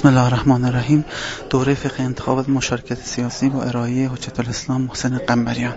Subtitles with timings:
[0.00, 1.04] بسم الله الرحمن الرحیم.
[1.50, 5.74] دوره فقه انتخابات مشارکت سیاسی با ارائه حجت الاسلام محسن قنبریان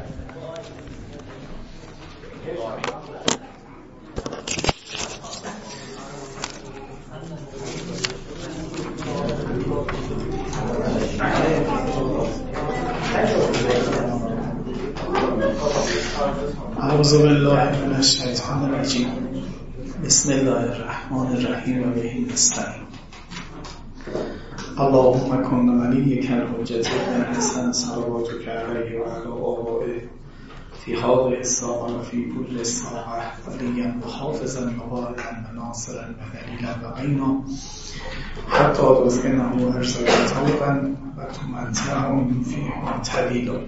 [16.82, 19.08] اعوذ بالله من الشیطان الرجیم
[20.06, 22.84] بسم الله الرحمن الرحیم و بهی نستعین
[25.94, 30.02] اللهم کن الحجت ابن حسن صلواتک علیه و علی آبائه
[30.86, 36.24] فی حال الساعه و فی کل ساعه ولیا و حافظا و بارکا و ناصرا و
[36.34, 37.44] دلیلا و عینا
[38.48, 43.60] حتی تسکنه ارسل طلبا و تمتعهم فیه طویلا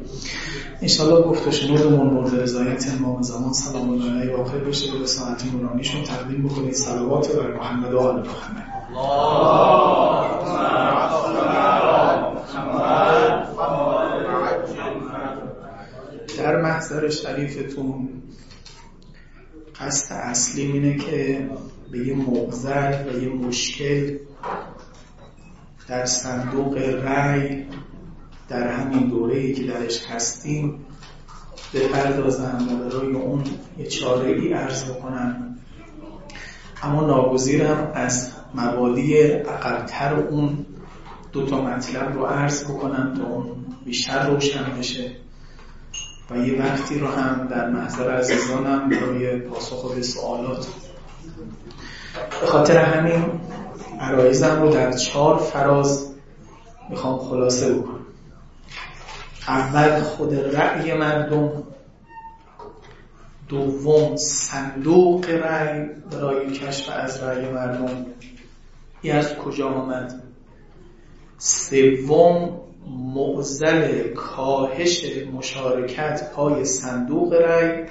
[0.82, 5.46] انشاءالله گفت و شنودمون مورد رضایت امام زمان سلام الله علیه واقع بشه به ساعت
[5.54, 6.74] نورانیشون تقدیم بکنید.
[6.74, 8.75] صلوات بر محمد و آل محمد.
[16.38, 18.10] در محضر شریفتون
[19.80, 21.50] قصد اصلی اینه که
[21.92, 24.18] به یه مغزل و یه مشکل
[25.88, 27.66] در صندوق رأی
[28.50, 30.86] در همین دوره که درش هستیم
[31.74, 33.44] بپردازم و برای اون
[33.78, 35.56] یه چاره ای عرض بکنم
[36.84, 40.66] اما ناگزیرم از مبادی عقبتر اون
[41.32, 45.12] دو تا مطلب رو عرض بکنم تا اون بیشتر روشن بشه.
[46.30, 50.68] و یه وقتی رو هم در محضر عزیزانم برای پاسخ به سوالات.
[52.42, 53.24] به خاطر همین
[54.00, 56.14] عرایزم رو در چهار فراز
[56.90, 58.06] می‌خوام خلاصه بکنم.
[59.48, 61.64] اول خود رأی مردم.
[63.48, 68.06] دوم صندوق رأی برای کشف از رأی مردم.
[69.06, 70.24] ای از کجا آمد؟
[71.38, 72.62] سوم
[73.16, 77.84] معزل کاهش مشارکت پای صندوق رأی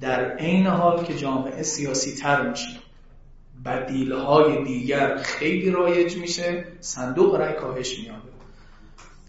[0.00, 2.78] در عین حال که جامعه سیاسی تر میشه.
[3.64, 6.64] بدیل های دیگر خیلی رایج میشه.
[6.80, 8.22] صندوق رأی کاهش میاد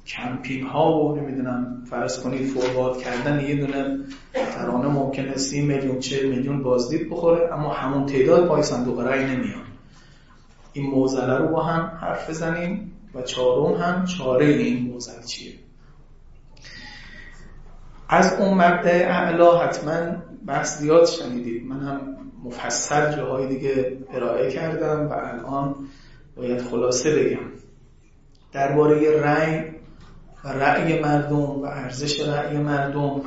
[0.07, 3.97] کمپین ها و نمی‌دونم فرض کنید فوروارد کردن یه دونه
[4.33, 9.68] ترانه ممکنه سی میلیون چه میلیون بازدید بخوره اما همون تعداد پای صندوق رأی نمیاد
[10.73, 15.53] این موزله رو با هم حرف بزنیم و چهارم هم چاره این موزل چیه.
[18.09, 20.15] از اون مبدع اعلا حتما
[20.45, 21.65] بحث زیاد شنیدید.
[21.65, 22.01] من هم
[22.43, 25.75] مفصل جاهای دیگه ارائه کردم و الان
[26.35, 27.51] باید خلاصه بگم.
[28.51, 29.63] درباره رأی
[30.43, 33.21] و رأی مردم و ارزش رأی مردم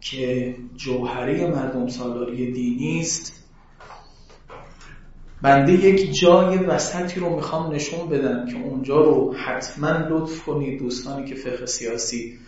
[0.00, 3.41] که جوهری مردم سالاری دینی است
[5.42, 11.24] بنده یک جای وسطی رو می‌خوام نشون بدم که اونجا رو حتما لطف کنید دوستانی
[11.24, 12.38] که فقه سیاسی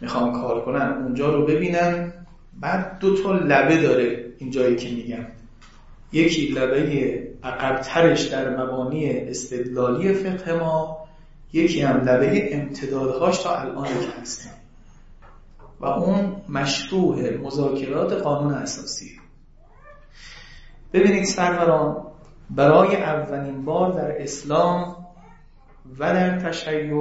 [0.00, 2.12] می‌خوام کار کنن اونجا رو ببینن.
[2.60, 5.26] بعد دو تا لبه داره این جایی که میگم.
[6.12, 10.98] یکی لبه عقبترش در مبانی استدلالی فقه ما
[11.52, 14.50] یکی هم لبه امتدادهاش تا الان که هستن.
[15.80, 19.10] و اون مشروع مذاکرات قانون اساسی.
[20.92, 22.13] ببینید سروران
[22.50, 25.06] برای اولین بار در اسلام
[25.98, 26.94] و در تشیع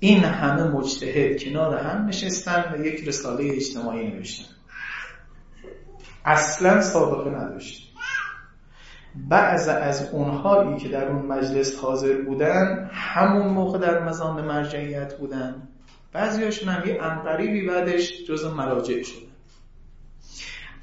[0.00, 4.54] این همه مجتهد کنار هم نشستن و یک رساله اجتماعی نوشتن.
[6.24, 7.94] اصلا سابقه نداشت
[9.14, 15.68] بعض از اونهایی که در اون مجلس حاضر بودن همون موقع در مزام مرجعیت بودن.
[16.12, 19.27] بعضیاشون هم یه انقریبی بعدش جز مراجع شدن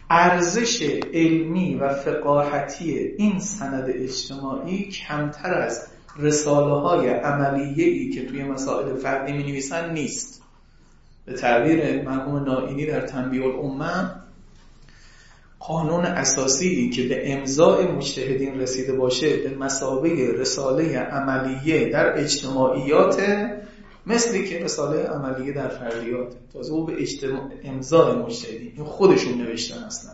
[0.10, 0.82] ارزش
[1.14, 5.88] علمی و فقاهتی این سند اجتماعی کمتر از
[6.20, 10.42] رساله های عملیه ای که توی مسائل فردی می نویسن نیست.
[11.26, 14.12] به تعبیر مرحوم نائینی در تنبیه الامه
[15.60, 23.22] قانون اساسی که به امضاء مجتهدین رسیده باشه به مسابقه رساله عملیه در اجتماعیات
[24.08, 30.12] مثلی که رساله عملیه در فردیات تازه او به اجتماع مجتهدین این خودشون نوشتن اصلا.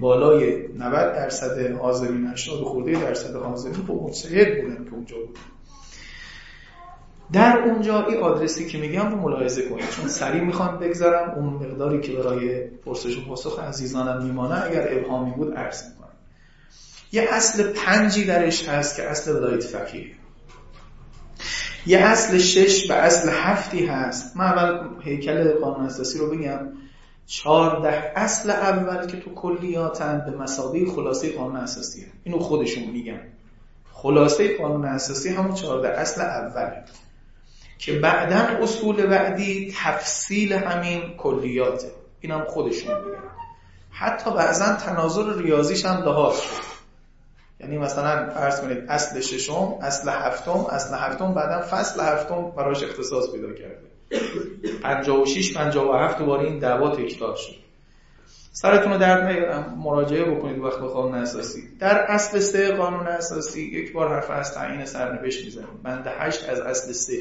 [0.00, 5.38] بالای 90 درصد حاضرین 80 خورده درصد حاضرین با مجتهد بودن که اونجا بود.
[7.32, 9.90] در اونجا این آدرسی که میگم رو ملاحظه کنید.
[9.90, 15.30] چون سریع می‌خوام بگذارم اون مقداری که برای پرسش و پاسخ عزیزانم میمانه اگر ابهامی
[15.30, 16.08] بود عرض می‌کنم.
[17.12, 20.06] یه اصل پنجی درش هست که اصل ولایت فقیه.
[21.86, 24.36] یه اصل شش و اصل هفتی هست.
[24.36, 26.68] من اول هیکل قانون اساسی رو بگم.
[27.26, 32.06] چهارده اصل اول که تو کلیاتن به مسابقه خلاصه قانون اساسی.
[32.24, 33.20] اینو خودشون میگن.
[33.92, 36.84] خلاصه قانون اساسی همون چهارده اصل اوله
[37.78, 41.90] که بعدا اصول بعدی تفصیل همین کلیاته.
[42.20, 43.22] این هم خودشون میگن.
[43.90, 46.75] حتی بعضا تناظر ریاضیش هم لحاظ شد.
[47.60, 53.32] یعنی مثلا فرض کنید اصل ششم اصل هفتم اصل هفتم بعدا فصل هفتم براش اختصاص
[53.32, 53.86] پیدا کرده
[54.82, 57.66] 56 57 دوباره این دعوا تکرار شد.
[58.52, 61.62] سرتون رو درد نیارم مراجعه بکنید وقت به قانون اساسی.
[61.78, 65.80] در اصل سه قانون اساسی یک بار حرف از تعیین سرنوشت می‌زنیم.
[65.82, 67.18] بند هشت از اصل سه.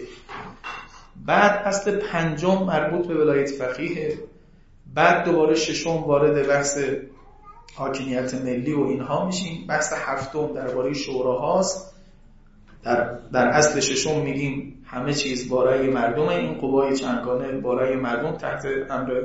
[1.25, 4.17] بعد اصل پنجم مربوط به ولایت فقیه.
[4.93, 6.77] بعد دوباره ششم وارد بحث
[7.75, 9.67] حاکمیت ملی و اینها میشیم.
[9.67, 11.95] بحث هفتم درباره شوراهاست.
[12.83, 18.65] در, در اصل ششم میگیم همه چیز بارای مردم این قوای چنگانه بارای مردم تحت
[18.89, 19.21] امر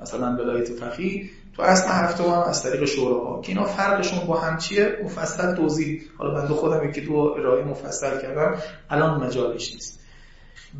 [0.00, 1.30] مثلا ولایت فقیه.
[1.56, 3.40] تو اصل هفته هم از طریق شوراها.
[3.40, 6.02] که اینا فرقشون با هم چیه؟ مفصل توضیح.
[6.18, 8.56] حالا بنده خودم یکی دو ارائه مفصل کردم.
[8.90, 10.00] الان مجالش نیست.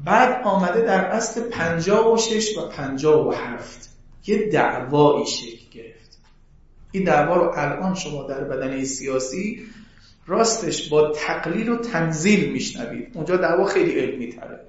[0.05, 3.89] بعد آمده در اصل 56 و 57
[4.27, 5.63] یه دعوایی شکل
[6.93, 9.67] این دعوا رو الان شما در بدنه سیاسی
[10.27, 13.11] راستش با تقلیل و تنزیل میشنوید.
[13.15, 14.61] اونجا دعوا خیلی علمی تره.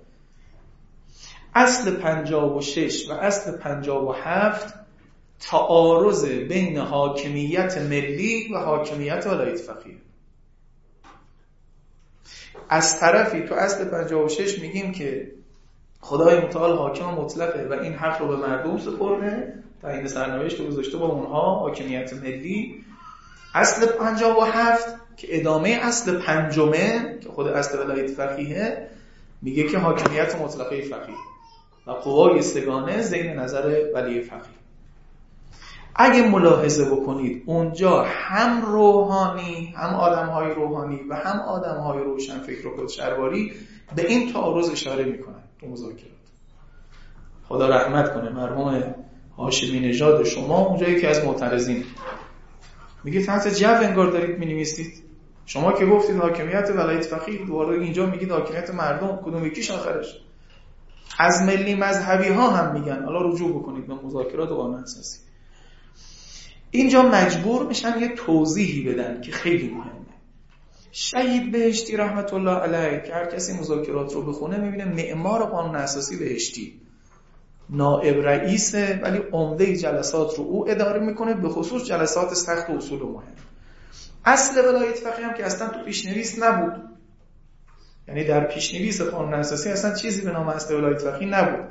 [1.55, 4.73] اصل 56 و اصل 57
[5.39, 9.95] تعارض بین حاکمیت ملی و حاکمیت ولایت فقیه.
[12.69, 15.31] از طرفی تو اصل 56 میگیم که
[16.01, 19.62] خدای متعال حاکم مطلقه و این حق رو به مردم سپرده.
[19.83, 22.83] تعیین سرنوشت رو گذاشته با اونها حاکمیت ملی.
[23.55, 24.87] اصل 57
[25.17, 28.87] که ادامه اصل پنجمه که خود اصل ولایت فقیه
[29.41, 31.15] میگه که حاکمیت مطلقه فقیه
[31.87, 34.63] و قوای سگانه زین نظر ولی فقیه.
[35.95, 42.39] اگه ملاحظه بکنید اونجا هم روحانی هم آدم های روحانی و هم آدم های روشن
[42.39, 43.53] فکر و خودشرواری
[43.95, 46.11] به این تعارض اشاره می‌کنن تو مذاکرات.
[47.47, 48.95] خدا رحمت کنه مرحوم
[49.37, 51.83] هاشمی نژاد شما اونجایی که از معترضین.
[53.03, 55.03] میگه تحت جو انگار دارید می‌نویسید
[55.45, 59.19] شما که گفتید حاکمیت ولایت فقیه دوباره اینجا میگید حاکمیت مردم.
[59.25, 60.19] کدوم یکیش آخرش؟
[61.19, 63.03] از ملی مذهبی ها هم میگن.
[63.03, 65.19] حالا رجوع بکنید به مذاکرات قانون اساسی.
[66.71, 69.93] اینجا مجبور میشن یه توضیحی بدن که خیلی مهمه.
[70.91, 76.17] شهید بهشتی رحمت الله علیه که هر کسی مذاکرات رو بخونه می‌بینه معمار قانون اساسی
[76.17, 76.81] بهشتی.
[77.73, 82.99] نائب رئیسه ولی عمده جلسات رو او اداره می‌کنه به خصوص جلسات سخت و اصول
[82.99, 83.23] مهم.
[84.25, 86.73] اصل ولایت فقیه هم که اصلا تو پیشنویس نبود.
[88.07, 91.69] یعنی در پیشنویس قانون اساسی اصلا چیزی به نام اصل ولایت فقیه نبود.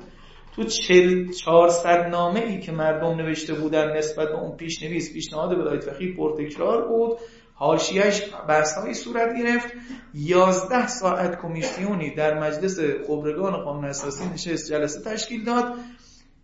[0.56, 5.84] تو چل چهارصد نامه ای که مردم نوشته بودن نسبت به اون پیشنویس پیشنهاد ولایت
[5.84, 7.18] فقیه پرتکرار بود.
[7.62, 9.72] حاشیهش بحث های صورت گرفت.
[10.14, 15.74] یازده ساعت کمیسیونی در مجلس خبرگان قانون اساسی نشست جلسه تشکیل داد.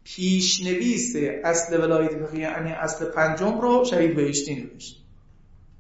[0.05, 5.05] پیشنویس اصل ولایت فقیه یعنی اصل پنجم رو شهید بهشتی نوشت.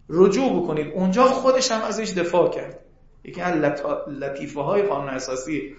[0.08, 0.86] رجوع بکنید.
[0.94, 2.80] اونجا خودش هم ازش دفاع کرد.
[3.24, 5.74] یکی از لطیفه های قانون اساسی.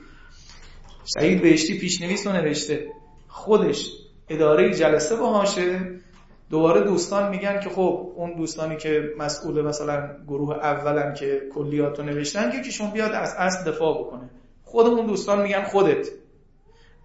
[1.05, 2.87] شهید بهشتی پیشنویس رو نوشته.
[3.27, 3.91] خودش
[4.29, 5.99] اداره جلسه باهاشه
[6.49, 12.05] دوباره دوستان میگن که خب اون دوستانی که مسئول مثلا گروه اولن که کلیات رو
[12.05, 14.29] نوشتن که کشون بیاد از اصل دفاع بکنه.
[14.63, 16.07] خود اون دوستان میگن خودت.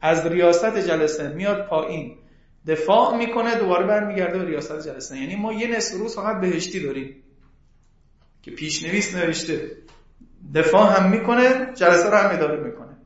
[0.03, 2.17] از ریاست جلسه میاد پایین.
[2.67, 5.19] دفاع می‌کنه دوباره برمیگرده به ریاست جلسه.
[5.19, 7.23] یعنی ما یه نصف روز فقط بهشتی داریم.
[8.43, 9.71] که پیشنویس نوشته.
[10.55, 12.97] دفاع هم می‌کنه جلسه رو هم اداره می‌کنه.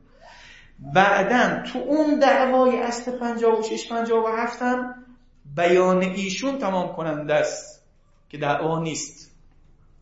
[0.93, 4.95] بعدا تو اون دعوای اصل 56 57 هم
[5.59, 7.83] بیان ایشون تمام کننده است
[8.29, 9.31] که دعوا نیست.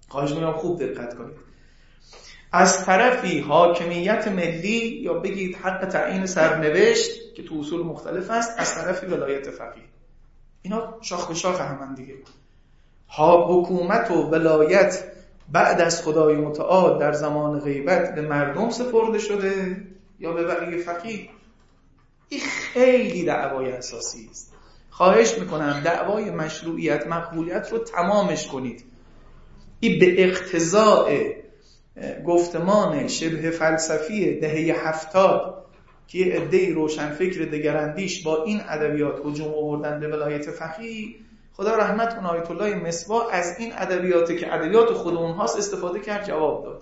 [0.07, 1.37] خواهش می‌کنم خوب دقت کنید.
[2.51, 8.75] از طرفی حاکمیت ملی یا بگید حق تعیین سرنوشت که تو اصول مختلف است از
[8.75, 9.83] طرفی ولایت فقیه.
[10.61, 12.15] اینا شاخ به شاخ هم دیگه.
[13.09, 15.03] ها حکومت و ولایت
[15.51, 19.81] بعد از خدای متعال در زمان غیبت به مردم سپرده شده
[20.19, 21.29] یا به ولی فقیه.
[22.29, 24.56] این خیلی دعوای اساسی است.
[24.97, 28.83] خواهش می‌کنم دعوای مشروعیت مقبولیت رو تمامش کنید.
[29.79, 31.33] این به اقتضاع
[32.25, 35.65] گفتمان شبه فلسفی دهه هفتاد
[36.07, 41.15] که عده روشنفکر دگراندیش با این ادبیات هجوم آوردن به ولایت فقیه
[41.53, 46.27] خدا رحمت کنه آیت الله مصباح از این ادبیاتی که ادبیات خود اونهاست استفاده کرد
[46.27, 46.81] جواب داد.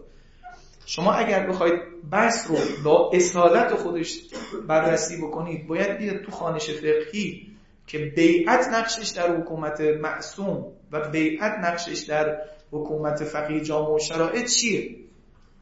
[0.85, 1.81] شما اگر بخواید
[2.11, 4.19] بحث رو با اصالت خودش
[4.67, 7.54] بررسی بکنید باید بیاد تو خانش فقهی
[7.87, 12.37] که بیعت نقشش در حکومت معصوم و بیعت نقشش در
[12.71, 14.95] حکومت فقیه جامع و شرایط چیه؟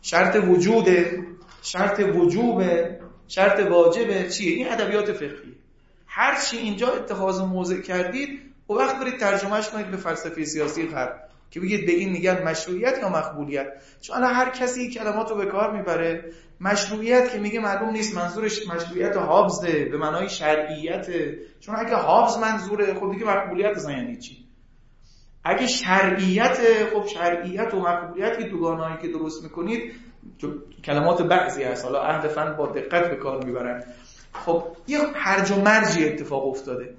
[0.01, 1.23] شرط وجوده
[1.61, 5.53] شرط وجوبه شرط واجبه چیه؟ این ادبیات فقهی
[6.07, 8.39] هر چی اینجا اتخاذ موضع کردید
[8.69, 11.29] و وقت برید ترجمهش کنید به فلسفه سیاسی غرب.
[11.53, 13.67] که بگید به این میگن مشروعیت یا مقبولیت؟
[14.01, 16.31] چون الان هر کسی کلمات رو به کار می‌بره
[16.61, 21.07] مشروعیت که میگه معلوم نیست منظورش مشروعیت حافظه به معنای شرعیت.
[21.59, 24.37] چون اگه حافظ منظوره خب دیگه مقبولیت اصلا یعنی چی؟
[25.43, 26.57] اگه شرعیت
[26.93, 29.93] خب شرعیت و مقبولیت که دوگانهایی که درست می‌کنید
[30.83, 33.83] کلمات بعضی هست حالا اهل فن با دقت به کار می‌برن.
[34.33, 36.95] خب یه هرج و مرجی اتفاق افتاده.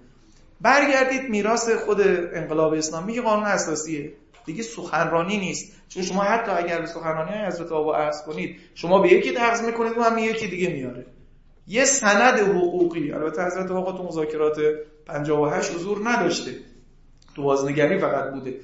[0.61, 2.00] برگردید میراث خود
[2.34, 4.12] انقلاب اسلامی قانون اساسیه.
[4.44, 5.72] دیگه سخنرانی نیست.
[5.88, 9.62] چون شما حتی اگر به سخنرانی های حضرت آبا عرض کنید شما به یکی درز
[9.62, 11.06] می‌کنید و هم یکی دیگه میاره.
[11.66, 14.56] یه سند حقوقی البته حضرت آقا تو مذاکرات
[15.06, 16.50] 58 حضور نداشته.
[17.36, 18.60] تو بازنگری فقط بوده.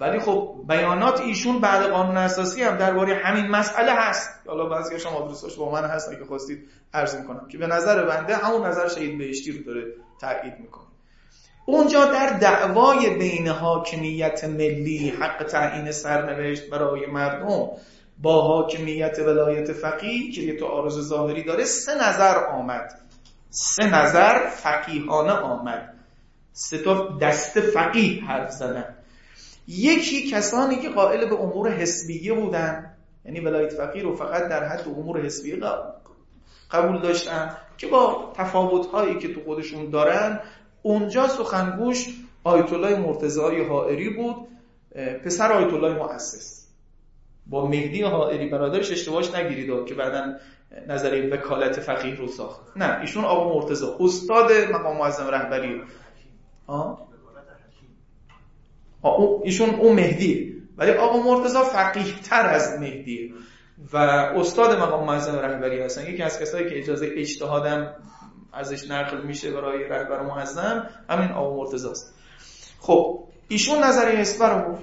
[0.00, 4.30] ولی خب بیانات ایشون بعد قانون اساسی هم درباره همین مسئله هست.
[4.46, 8.36] حالا بعضی شما دوستاش با من هست اگه خواستید عرض می‌کنم که به نظر بنده
[8.36, 10.86] همون نظر شهید بهشتی رو داره تایید می‌کنه.
[11.68, 17.68] اونجا در دعوای بین حاکمیت ملی حق تعیین سرنوشت برای مردم
[18.22, 23.00] با حاکمیت ولایت فقیه که یه آرز ظاهری داره سه نظر آمد.
[23.50, 25.94] سه نظر فقیهانه آمد.
[26.52, 28.94] سه تا دست فقیه حرف زدن.
[29.66, 32.94] یکی کسانی که قائل به امور حسبیه بودن
[33.24, 35.56] یعنی ولایت فقیه رو فقط در حد امور حسبیه
[36.70, 40.40] قبول داشتن که با تفاوت هایی که تو خودشون دارن
[40.88, 42.08] اونجا سخنگوش
[42.44, 44.36] آیت الله مرتضی حائری بود.
[45.24, 46.68] پسر آیت الله مؤسس.
[47.46, 50.34] با مهدی حائری برادرش اشتباهش نگیرید که بعدا
[50.88, 52.60] نظریه وکالت فقیه رو ساخت.
[52.76, 53.86] نه ایشون آقا مرتضی.
[54.00, 55.82] استاد مقام معظم رهبری.
[56.66, 57.08] آه؟
[59.44, 60.62] ایشون اون مهدی.
[60.76, 63.34] ولی آقا مرتضی فقیه تر از مهدی.
[63.92, 66.06] و استاد مقام معظم رهبری هستن.
[66.06, 67.94] یکی از کسایی که اجازه اجتهادم
[68.52, 72.14] ازش نقل میشه برای رهبر معظم همین آقا مرتضی است
[72.80, 74.78] خب ایشون نظریه اسپر رو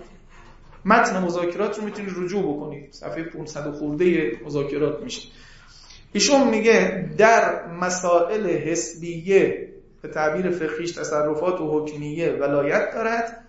[0.86, 2.92] متن مذاکرات رو می‌تونید رجوع بکنید.
[2.92, 5.30] صفحه 500 خورده مذاکرات میشه.
[6.14, 9.70] ایشون میگه در مسائل حسبیه
[10.02, 13.46] به تعبیر فقهیش تصرفات و حکمیه ولایت دارد.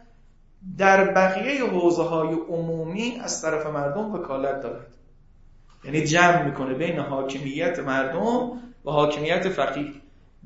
[0.79, 4.87] در بقیه حوزه های عمومی از طرف مردم وکالت دارد.
[5.85, 8.51] یعنی جمع می‌کنه بین حاکمیت مردم
[8.85, 9.93] و حاکمیت فقیه.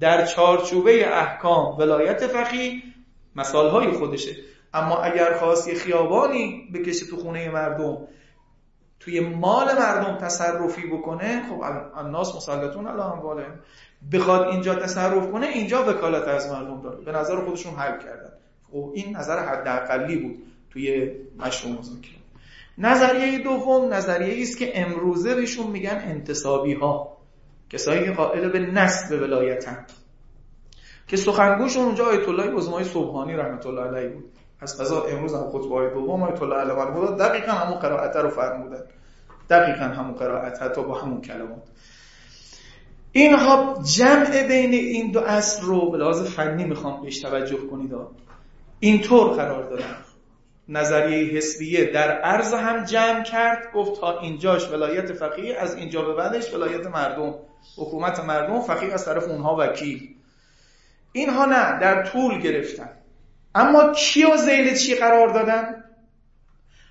[0.01, 2.83] در چارچوبه احکام ولایت فقیه
[3.37, 4.37] مثال های خودشه.
[4.75, 7.99] اما اگر خواست یه خیابانی بکشه تو خونه مردم
[9.01, 11.61] توی مال مردم تصرفی بکنه خب
[11.95, 13.47] الناس مسلطون الان امواله
[14.13, 17.05] بخواد اینجا تصرف کنه اینجا وکالت از مردم داره.
[17.05, 18.33] به نظر خودشون حل کردن.
[18.73, 22.21] خب این نظر حداقلی بود توی مشروع مذاکره.
[22.79, 27.20] نظریه دوم نظریه است که امروزه بهشون میگن انتصابی ها
[27.71, 29.87] کسایی که قائل به نسب ولایتن.
[31.07, 34.33] که سخنگوشون اونجا آیت الله عظمای صبحانی رحمت الله علیه بود.
[34.61, 37.19] پس قضا امروز هم خطبه های دوم آیت الله علیه بود.
[37.19, 38.83] دقیقا همون قرائت رو فرمودن.
[39.51, 41.63] دقیقا همون قرائت حتی با همون کلمات.
[43.13, 47.93] اینها جمع بین این دو اصل رو به لحاظ فنی می‌خوام بهش توجه کنید.
[48.81, 49.97] اینطور قرار دادن.
[50.69, 56.15] نظریه حسبیه در عرض هم جمع کرد گفت تا اینجاش ولایت فقیه از اینجا به
[56.15, 57.35] بعدش ولایت مردم.
[57.77, 60.15] حکومت مردم فقیه از طرف اونها وکیل.
[61.13, 62.91] اینها نه در طول گرفتن.
[63.55, 65.85] اما کیو زیل چی قرار دادن؟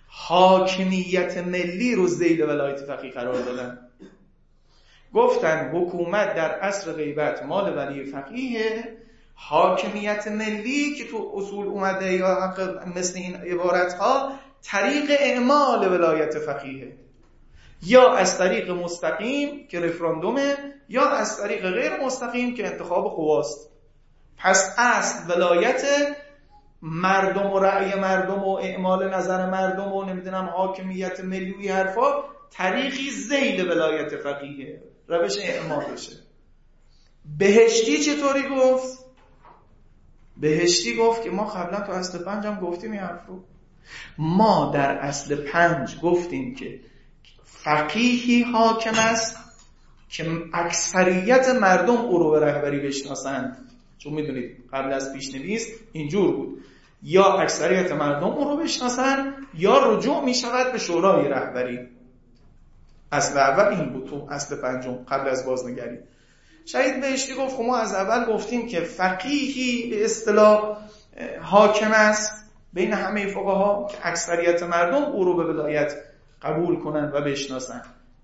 [0.08, 3.80] حاکمیت ملی رو زیل ولایت فقیه قرار دادن.
[5.14, 8.98] گفتن حکومت در عصر غیبت مال ولی فقیه
[9.34, 12.54] حاکمیت ملی که تو اصول اومده یا
[12.96, 14.32] مثل این عبارت ها
[14.64, 16.98] طریق اعمال ولایت فقیه.
[17.83, 20.55] یا از طریق مستقیم که رفراندومه
[20.89, 23.69] یا از طریق غیر مستقیم که انتخاب قواست
[24.38, 25.86] پس اصل ولایت
[26.81, 33.69] مردم و رأی مردم و اعمال نظر مردم و نمی‌دونم حاکمیت ملی حرفا طریقی زیل
[33.69, 34.81] ولایت فقیه.
[35.07, 36.12] روش اعمالشه
[37.38, 39.05] بهشتی چطوری گفت؟
[40.38, 43.39] بهشتی گفت که ما قبلا تو اصل پنج هم گفتیم این حرف رو
[44.17, 46.79] ما در اصل پنج گفتیم که
[47.63, 49.38] فقیهی حاکم است
[50.10, 53.58] که اکثریت مردم او رو به رهبری بشناسند.
[53.98, 56.63] چون می‌دونید قبل از پیشنویس اینجور بود.
[57.04, 61.80] یا اکثریت مردم او رو بشناسند یا رجوع می شود به شورای رهبری.
[63.12, 65.98] اصل اول این بود تو اصل پنجم قبل از بازنگری.
[66.66, 70.78] شهید بهشتی گفت خب ما از اول گفتیم که فقیهی به اصطلاح
[71.42, 75.94] حاکم است بین همه فقها که اکثریت مردم او رو به ولایت
[76.41, 77.81] قبول کنن و بشناسن.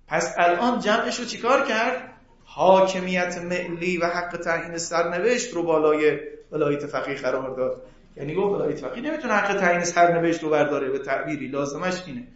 [0.08, 2.12] پس الان جمعش رو چیکار کرد؟
[2.44, 6.20] حاکمیت ملی و حق تعیین سرنوشت رو بالای
[6.52, 7.82] ولایت فقیه قرار داد.
[8.18, 11.48] یعنی گفت ولایت فقیه نمی‌تونه حق تعیین سرنوشت رو برداره به تعبیری.
[11.48, 12.28] لازمش اینه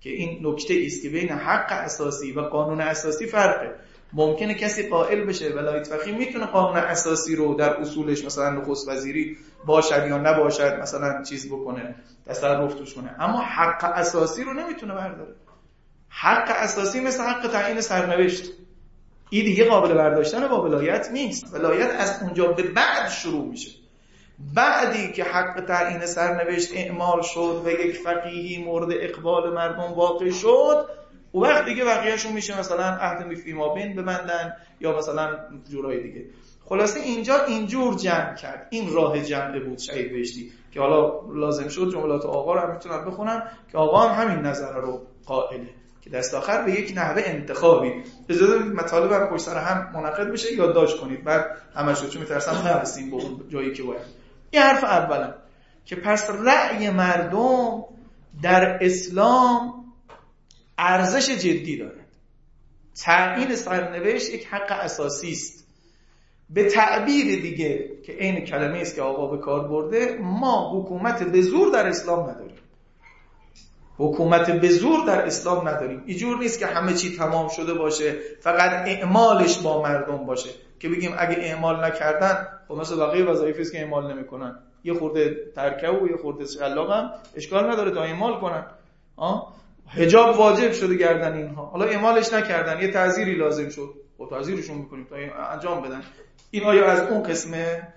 [0.00, 3.74] که این نکته است که بین حق اساسی و قانون اساسی فرقه.
[4.12, 9.36] ممکنه کسی قائل بشه ولایت فقیه می‌تونه قانون اساسی رو در اصولش مثلا نخست وزیری
[9.66, 11.94] باشد یا نباشد مثلا چیز بکنه.
[12.26, 13.16] تصرف توش کنه.
[13.18, 15.34] اما حق اساسی رو نمی‌تونه برداره.
[16.08, 18.44] حق اساسی مثل حق تعیین سرنوشت.
[19.30, 21.54] این دیگه قابل برداشتن با ولایت نیست.
[21.54, 23.70] ولایت از اونجا به بعد شروع میشه.
[24.54, 30.88] بعدی که حق تعیین سرنوشت اعمال شد و یک فقیهی مورد اقبال مردم واقع شد
[31.34, 35.38] و وقت دیگه بقیهشون میشه مثلا عهد میفیما بین ببندن یا مثلا
[35.70, 36.24] جورای دیگه.
[36.68, 38.66] خلاصه اینجا اینجور جمع کرد.
[38.70, 43.04] این راه جمع بود شهید بهشتی که حالا لازم شد جملات آقا رو هم می‌تونم
[43.04, 43.42] بخونم
[43.72, 45.68] که آقا هم همین نظر رو قائله
[46.00, 47.92] که دست آخر به یک نحوه انتخابی.
[48.28, 51.24] اجازه مطالب هم پشت سر هم منعقد بشه یادداشت کنید.
[51.24, 51.44] بعد
[51.74, 53.18] همش رو چون میترسم نرسیم به
[53.48, 54.06] جایی که باید.
[54.50, 55.34] این حرف اولا
[55.84, 57.84] که پس رأی مردم
[58.42, 59.84] در اسلام
[60.78, 62.06] ارزش جدی دارد.
[63.04, 65.65] تعیین سرنوشت یک حق اساسی است.
[66.50, 71.40] به تعبیر دیگه که عین کلمه است که آقا به کار برده ما حکومت به
[71.42, 72.56] زور در اسلام نداریم.
[73.98, 76.02] حکومت به زور در اسلام نداریم.
[76.06, 80.50] اینجور نیست که همه چی تمام شده باشه فقط اعمالش با مردم باشه.
[80.80, 84.58] که بگیم اگه اعمال نکردن خب مثل بقیه وظایفی است که اعمال نمی‌کنن.
[84.84, 88.66] یه خورده ترکه و یه خورده شلاق هم اشکال نداره تا اعمال کنن.
[89.16, 91.66] آه؟ حجاب واجب شده گردن اینها.
[91.66, 93.94] حالا اعمالش نکردن یه تعذیری لازم شد.
[94.20, 95.16] و تعذیرشون می‌کنیم تا
[95.52, 96.02] انجام بدن.
[96.50, 97.88] این آیا از اون قسمه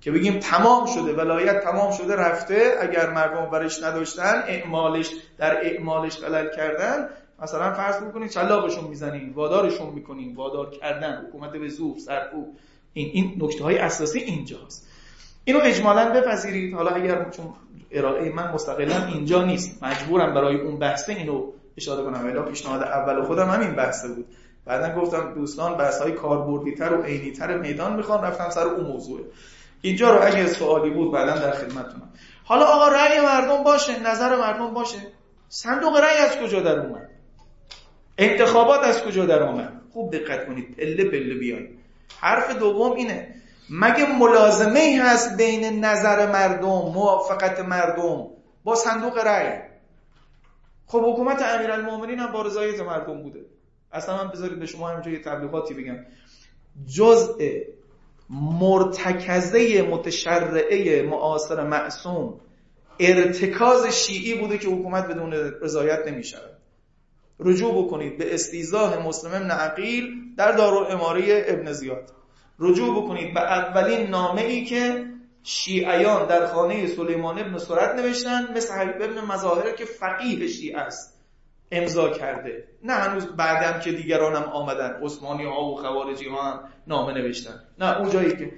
[0.00, 6.16] که بگیم تمام شده ولایت تمام شده رفته اگر مردم برش نداشتن اعمالش در اعمالش
[6.16, 7.08] خلل کردن
[7.42, 12.56] مثلا فرض بکنید چلاقشون می‌زنیم وادارشون می‌کنیم وادار کردن حکومت به زور سرکوب.
[12.92, 14.88] این این نکته های اساسی اینجاست.
[15.44, 16.74] اینو اجمالا بپذیرید.
[16.74, 17.54] حالا اگر چون
[17.90, 22.26] ارائه من مستقلا اینجا نیست مجبورم برای اون بحثه اینو اشاره کنم.
[22.26, 24.26] الا پیشنهاد اول خودم همین بحثه بود.
[24.64, 28.86] بعدا گفتم دوستان بحث های کاربردی تر و عینی تر میدان می‌خوام رفتم سر اون
[28.86, 29.20] موضوع.
[29.80, 32.12] اینجا رو اگه سوالی بود بعدا در خدمتتونم.
[32.44, 34.98] حالا آقا رأی مردم باشه نظر مردم باشه.
[35.48, 37.08] صندوق رأی از کجا در اومد؟
[38.18, 41.78] انتخابات از کجا در اومد؟ خوب دقت کنید پله پله بیاید.
[42.20, 43.34] حرف دوم اینه
[43.70, 48.26] مگه ملازمه ای هست بین نظر مردم موافقت مردم
[48.64, 49.58] با صندوق رأی؟
[50.86, 53.40] خب حکومت امیرالمومنین هم با رضایت مردم بوده.
[53.92, 55.96] اصلا من بذارید به شما همینجا یه تبلیغاتی بگم.
[56.86, 57.34] جزء
[58.30, 62.40] مرتکزه متشرعه معاصر معصوم
[63.00, 66.22] ارتکاز شیعی بوده که حکومت بدون رضایت نمی
[67.40, 72.12] رجوع بکنید به استیزاه مسلم ابن عقیل در دارو اماره ابن زیاد.
[72.58, 75.06] رجوع بکنید به اولین نامه ای که
[75.42, 81.11] شیعیان در خانه سلیمان ابن سرد نوشتن مثل حبیب ابن مظاهر که فقیه شیعه است.
[81.72, 82.68] امضا کرده.
[82.82, 85.00] نه هنوز بعدم که دیگرانم آمدن.
[85.02, 87.60] عثمانی ها و خوارجی ها هم نامه نوشتن.
[87.78, 88.52] نه اون جایی که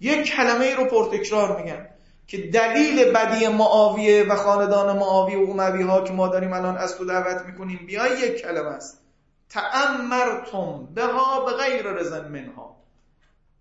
[0.00, 1.86] یک کلمه ای رو پرتکرار میگن
[2.26, 6.98] که دلیل بدی معاویه و خاندان معاویه و اموی ها که ما داریم الان از
[6.98, 9.04] تو دعوت می‌کنیم بیای یک کلمه است.
[9.48, 12.76] تأمرتم بها به غیر رزن منها.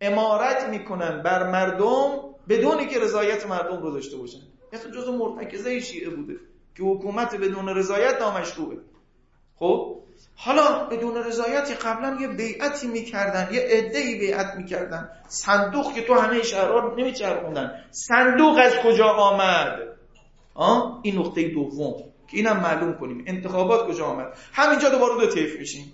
[0.01, 2.11] امارت می‌کنن بر مردم
[2.49, 4.39] بدونی که رضایت مردم رو داشته باشن.
[4.73, 6.33] مثل جزو مرتکزه شیعه بوده
[6.75, 8.77] که حکومت بدون رضایت نامشروعه.
[9.59, 9.95] خب؟
[10.35, 15.09] حالا بدون رضایتی قبلا یه بیعتی می‌کردن یه عده‌ای بیعت می‌کردن.
[15.27, 17.83] صندوق که تو همه شهرها نمیچرخوندن.
[17.91, 19.79] صندوق از کجا آمد؟
[20.55, 21.93] آه؟ این نقطه دوم
[22.27, 23.23] که اینم معلوم کنیم.
[23.27, 25.93] انتخابات کجا آمد؟ همینجا دوباره دو طیف میشیم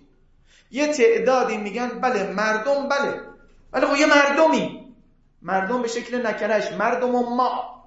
[0.71, 3.21] یه تعدادی میگن بله مردم بله.
[3.73, 4.85] ولی خب یه مردمی.
[5.41, 6.71] مردم به شکل نکرش.
[6.71, 7.83] مردم و ما.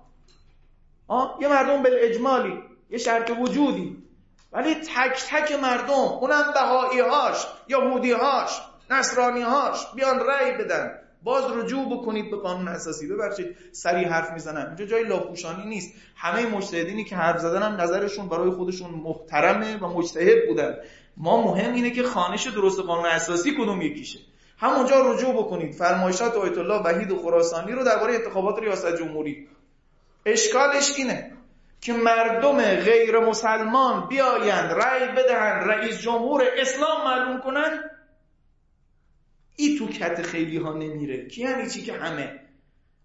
[1.09, 2.59] آه؟ یه مردم به اجمالی.
[2.91, 4.08] یه شرط وجودی.
[4.53, 10.99] ولی تک تک مردم اونم بهایی هاش یهودی هاش نصرانی هاش بیان رأی بدن.
[11.23, 13.09] باز رجوع بکنید به قانون اساسی.
[13.09, 15.95] ببخشید سری حرف می‌زنن اینجا جای لاپوشانی نیست.
[16.17, 20.77] همه مجتهدینی که حرف زدن هم نظرشون برای خودشون محترمه و مجتهد بودن.
[21.17, 24.19] ما مهم اینه که خانش درست قانون اساسی کدوم یکیشه.
[24.59, 25.75] همونجا رجوع بکنید.
[25.75, 29.49] فرمایشات آیت الله وحید خراسانی رو درباره انتخابات ریاست جمهوری.
[30.27, 31.38] اشکالش اینه.
[31.81, 37.91] که مردم غیر مسلمان بیایند رأی بدهند رئیس جمهور اسلام معلوم کنن
[39.57, 41.27] ای تو کت خیلی ها نمیره.
[41.27, 42.41] کی یعنی چی که همه؟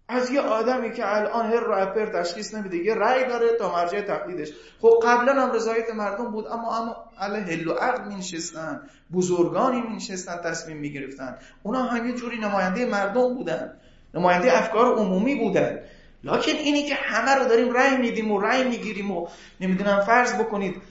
[0.08, 4.52] از یه آدمی که الان هر رپر تشخیص نمیده یه رأی داره تا مرجع تقلیدش.
[4.80, 8.80] خب قبلا هم رضایت مردم بود اما اما علی هل و عقل مینشستن
[9.12, 11.38] بزرگانی مینشستن تصمیم می‌گرفتن.
[11.62, 13.80] اونا هم یه جوری نماینده مردم بودن.
[14.14, 15.80] نماینده افکار عمومی بودن.
[16.24, 19.28] لکن اینی که همه رو داریم رأی میدیم و رأی می‌گیریم و
[19.60, 20.82] نمی‌دونم فرض بکنید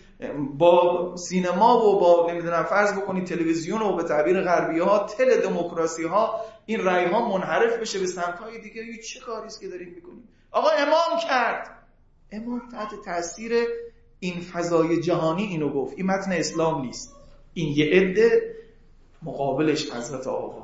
[0.57, 6.03] با سینما و با نمی‌دونم فرض بکنید تلویزیون و به تعبیر غربی ها تل دموکراسی
[6.03, 8.81] ها این رأی ها منحرف بشه به سمت های دیگه.
[8.81, 11.69] این چه کاری است که داریم می‌کنیم؟ آقا امام کرد.
[12.31, 13.51] امام تحت تاثیر
[14.19, 15.93] این فضای جهانی اینو گفت.
[15.97, 17.15] این متن اسلام نیست.
[17.53, 18.55] این یه عده
[19.23, 20.62] مقابلش حضرت آقاست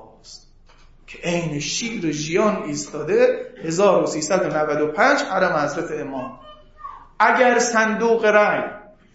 [1.10, 6.40] که عین شیر ژیان ایستاده 1395 حرم حضرت امام.
[7.20, 8.64] اگر صندوق رأی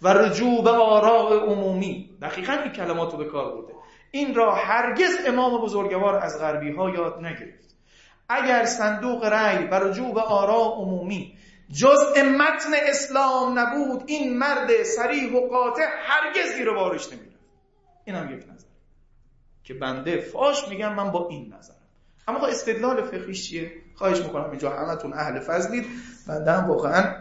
[0.02, 3.72] و رجوع به آراء عمومی دقیقا این کلمات رو به کار برده.
[4.10, 7.76] این را هرگز امام بزرگوار از غربی ها یاد نگرفت.
[8.28, 11.38] اگر صندوق رأی و رجوع به آراء عمومی
[11.72, 17.44] جزء متن اسلام نبود این مرد سریح و قاطع هرگز گیر بارش نمی‌رفت
[18.04, 18.68] این هم یک نظر.
[19.64, 21.83] که بنده فاش میگم من با این نظرم
[22.28, 25.86] اما خب استدلال فقهیش چیه؟ خواهش می‌کنم اینجا همتون اهل فضلید.
[26.28, 27.14] بنده هم واقعا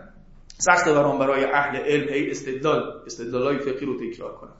[0.57, 4.53] سخت برام برای اهل علم هی استدلال استدلالای فقهی رو تکرار کنم.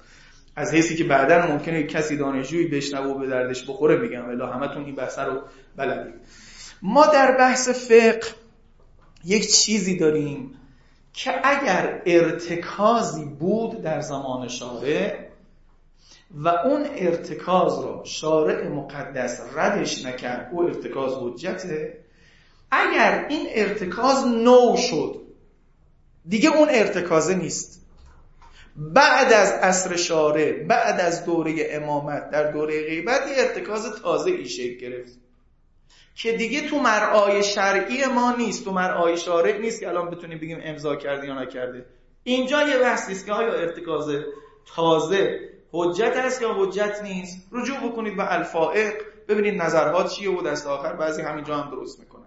[0.55, 4.85] از حیثی که بعدا ممکنه کسی دانشجویی بشنوه و به دردش بخوره میگم الا همتون
[4.85, 5.41] این بحث رو
[5.75, 6.13] بلدید.
[6.81, 8.27] ما در بحث فقه
[9.25, 10.51] یک چیزی داریم
[11.13, 15.32] که اگر ارتکازی بود در زمان شارع
[16.33, 21.97] و اون ارتکاز رو شارع مقدس ردش نکرد او ارتکاز حجته.
[22.71, 25.21] اگر این ارتکاز نو شد
[26.25, 27.83] دیگه اون ارتکازه نیست.
[28.75, 34.77] بعد از عصر شارع بعد از دوره امامت در دوره غیبت ارتکاز تازه ای شکل
[34.77, 35.17] گرفت.
[36.15, 40.59] که دیگه تو مرعای شرعی ما نیست تو مرعای شارع نیست که الان بتونیم بگیم
[40.63, 41.85] امضا کرده یا نکرده.
[42.23, 44.07] اینجا یه بحثی است که آیا ارتکاز
[44.75, 48.93] تازه حجت است یا حجت نیست؟ رجوع بکنید به الفائق.
[49.27, 52.23] ببینید نظرها چیه و دست آخر بعضی همینجا هم درست می‌کنن.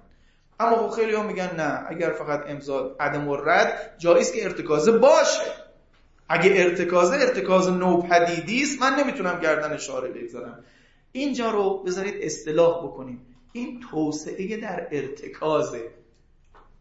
[0.60, 4.92] اما خب خیلی هم میگن نه اگر فقط امضا عدم و رد جاییست که ارتکازه
[4.92, 5.52] باشه.
[6.28, 10.64] اگه ارتکازه ارتکاز نوپدیدی است من نمی‌تونم گردن اشاره بگذارم.
[11.12, 13.26] اینجا رو بذارید اصطلاح بکنیم.
[13.52, 15.90] این توسعه در ارتکازه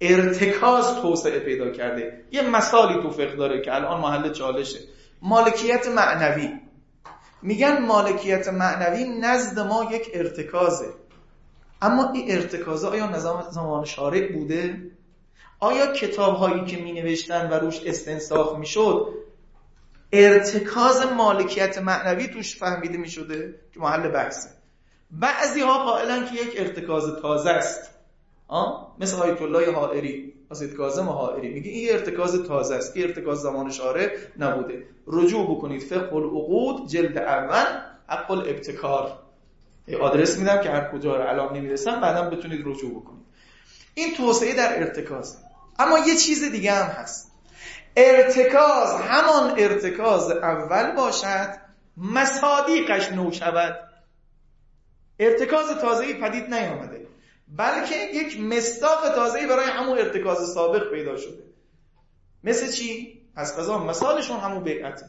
[0.02, 2.22] ارتکاز توسعه پیدا کرده.
[2.32, 4.80] یه مثالی تو فقه داره که الان محل چالشه.
[5.26, 6.60] مالکیت معنوی.
[7.42, 10.94] میگن مالکیت معنوی نزد ما یک ارتکازه.
[11.82, 14.92] اما این ارتکازه آیا نظام زمان شارع بوده؟
[15.60, 19.14] آیا کتاب هایی که می نوشتن و روش استنساخ می شد
[20.12, 24.50] ارتکاز مالکیت معنوی توش فهمیده می شده که محل بحثه.
[25.12, 27.90] بعضی ها قائلن که یک ارتکاز تازه است.
[28.48, 30.35] آه؟ مثل آیت الله حائری.
[30.52, 32.98] حضرت کاظم حائری میگه این ارتکاز تازه است.
[32.98, 34.84] این ارتکاز زمان شارع نبوده.
[35.08, 35.82] رجوع بکنید.
[35.82, 37.66] فقه العقود جلد اول
[38.08, 39.20] حق الابتکار.
[40.02, 43.26] آدرس میدم که هر کجا رو الان نمی‌رسم بعدا بتونید رجوع بکنید.
[43.94, 45.38] این توسعه در ارتکاز
[45.80, 47.32] اما یه چیز دیگه هم هست.
[47.98, 51.50] ارتکاز همان ارتکاز اول باشد
[51.98, 53.76] مصادیقش نو شود.
[55.20, 57.05] ارتکاز تازه‌ای پدید نیامده.
[57.58, 61.44] بلکه یک مستاق تازه‌ای برای همون ارتکاز سابق پیدا شده.
[62.44, 65.04] مثل چی؟ پس قضا مثالشون همون بیعت.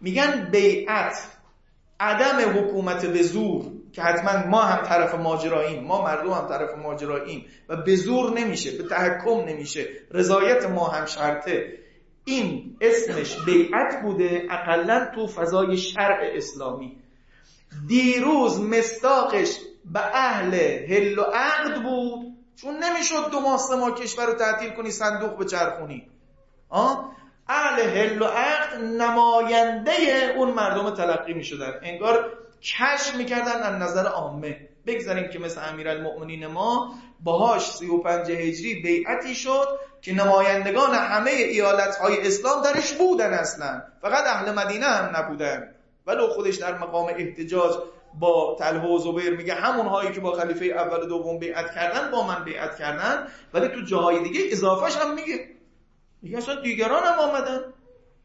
[0.00, 1.18] میگن بیعت
[2.00, 7.46] عدم حکومت به زور که حتما ما هم طرف ماجراییم ما مردم هم طرف ماجراییم
[7.68, 11.78] و به زور نمیشه به تحکم نمیشه رضایت ما هم شرطه.
[12.24, 16.96] این اسمش بیعت بوده اقلا تو فضای شرع اسلامی.
[17.88, 19.56] دیروز مستاقش
[19.92, 20.54] به اهل
[20.88, 22.36] هل و عقد بود.
[22.56, 26.06] چون نمی‌شد دو ماه سه ماه کشور رو تعطیل کنی صندوق به چرخونی
[26.68, 27.12] آه؟
[27.48, 29.92] اهل هل و عقد نماینده
[30.36, 31.72] اون مردم تلقی می‌شدن.
[31.82, 34.68] انگار کش می‌کردن از نظر عامه.
[34.86, 39.68] بگذاریم که مثل امیرالمؤمنین ما باهاش 35 هجری بیعتی شد
[40.02, 43.82] که نمایندگان همه ایالت های اسلام درش بودن اصلا.
[44.02, 45.74] فقط اهل مدینه هم نبودن.
[46.06, 47.72] ولو خودش در مقام احتجاج
[48.18, 52.10] با طلحه و زبیر میگه همون هایی که با خلیفه اول و دوم بیعت کردن
[52.10, 53.26] با من بیعت کردن.
[53.54, 55.48] ولی تو جاهای دیگه اضافهش هم میگه.
[56.22, 57.60] میگه اصلا دیگران هم آمدن.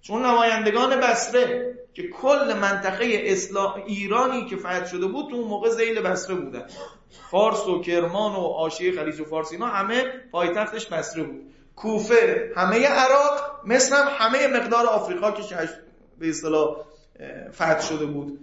[0.02, 5.70] چون نمایندگان بسره که کل منطقه اسلام ایرانی که فتح شده بود تو اون موقع
[5.70, 6.68] زیل بسره بودن.
[7.32, 11.42] فارس و کرمان و آشیه خلیج و فارس اینا همه پایتختش بسره بود.
[11.76, 15.70] کوفه همه عراق مثل هم همه مقدار آفریقا که
[16.20, 16.76] به اصطلاح
[17.52, 18.40] فتح شده بود.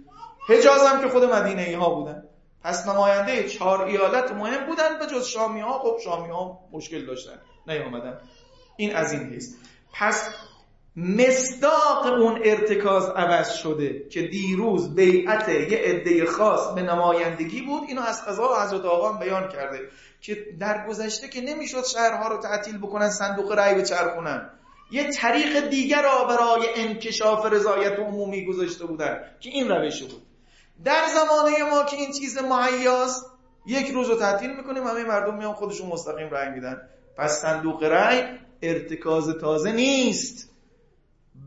[0.47, 2.23] حجاز هم که خود مدینه ای ها بودن.
[2.63, 7.39] پس نماینده چهار ایالت مهم بودن به جز شامی ها خب شامی ها مشکل داشتن.
[7.67, 8.19] نیامدن
[8.77, 9.57] این از این هست
[9.93, 10.29] پس
[10.95, 17.83] مصداق اون ارتکاز عوض شده که دیروز بیعت یه عده خاص به نمایندگی بود.
[17.87, 19.79] اینو از قضا حضرت آقا بیان کرده
[20.21, 24.49] که در گذشته که نمی‌شد شهرها رو تعطیل بکنن صندوق رأی بچرخونن.
[24.91, 30.21] یه طریق دیگر را برای انکشاف رضایت عمومی گذاشته بودن که این روش بود.
[30.85, 33.25] در زمانه ما که این چیز معیاز
[33.65, 36.89] یک روز رو تعطیل می‌کنیم همه مردم میان خودشون مستقیم رأی میدن.
[37.17, 38.23] پس صندوق رأی
[38.61, 40.49] ارتکاز تازه نیست.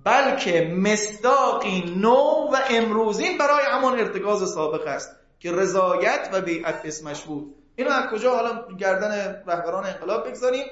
[0.04, 7.22] بلکه مصداقی نو و امروزین برای همان ارتکاز سابق است که رضایت و بیعت اسمش
[7.22, 7.54] بود.
[7.76, 10.64] اینو از کجا حالا گردن رهبران انقلاب بگذاریم؟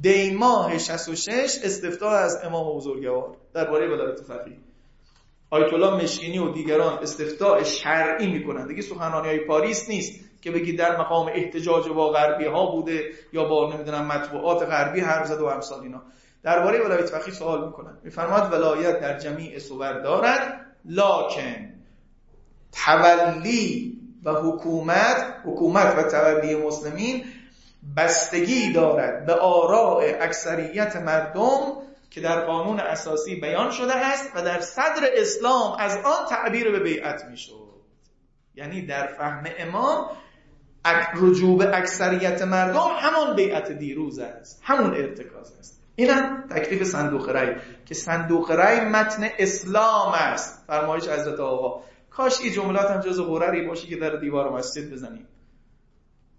[0.00, 4.56] دیماه 66 استفتاح از امام بزرگوار درباره ولایت فقیه.
[5.52, 8.66] آیت الله مشکینی و دیگران استفتاء شرعی می‌کنن.
[8.66, 13.44] دیگه سخنرانی های پاریس نیست که بگی در مقام احتجاج با غربی ها بوده یا
[13.44, 16.02] با نمی‌دونم مطبوعات غربی حرف زد و امثال اینا.
[16.42, 17.98] درباره ولایت فقیه سوال می‌کنن.
[18.04, 21.72] میفرماد ولایت در جمیع صور دارد لاکن
[22.72, 27.24] تولی و حکومت حکومت و تولی مسلمین
[27.96, 31.81] بستگی دارد به آراء اکثریت مردم
[32.12, 36.80] که در قانون اساسی بیان شده است و در صدر اسلام از آن تعبیر به
[36.80, 37.72] بیعت می‌شد.
[38.54, 40.10] یعنی در فهم امام
[41.14, 44.60] رجوع به اکثریت مردم همون بیعت دیروز است.
[44.64, 45.82] همون ارتکاز است.
[45.96, 47.56] اینم تکلیف صندوق رأی.
[47.86, 50.64] که صندوق رأی متن اسلام است.
[50.66, 51.84] فرمایش حضرت آقا.
[52.10, 55.26] کاش این جملات هم جز غرری باشه که در دیوار مسجد بزنیم.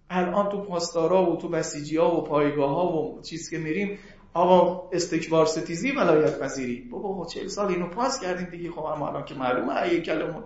[0.09, 3.99] الان تو پاسدارا و تو بسیجی ها و پایگاه ها و چیز که میریم
[4.33, 8.71] آقا استکبار ستیزی ولایت پذیری بابا چه سال اینو پاس کردیم دیگه.
[8.71, 10.43] خب اما الان که معلومه ای کلمون.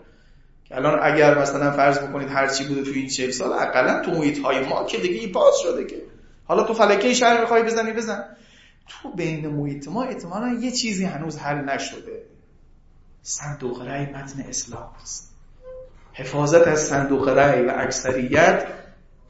[0.66, 4.12] که الان اگر مثلا فرض بکنید هر چی بوده تو این 40 سال اقلا تو
[4.12, 6.02] محیط های ما که دیگه این پاس شده که.
[6.46, 8.24] حالا تو فلکه شهر می‌خوای بزنی بزن.
[8.88, 12.24] تو بین محیط ما احتمالا یه چیزی هنوز حل نشده.
[13.22, 15.36] صندوق رأی متن اسلام است.
[16.14, 18.68] حفاظت از صندوق رأی و اکثریت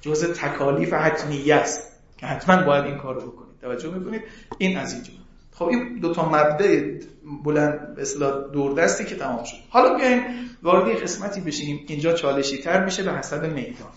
[0.02, 1.91] جزء تکالیف حتمیه است.
[2.17, 4.22] که حتما باید این کار رو بکنید توجه می‌کنید؟
[4.58, 5.12] این از اینجا.
[5.52, 7.00] خب این دو تا مبدأ
[7.43, 9.58] بلند اصلا دوردستی که تمام شد.
[9.70, 10.22] حالا بیایم
[10.63, 11.86] وارد قسمتی بشیم.
[11.88, 13.91] اینجا چالشی تر میشه به حسب میدان.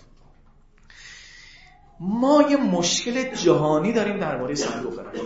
[2.01, 5.21] ما یه مشکل جهانی داریم درباره صندوق رأی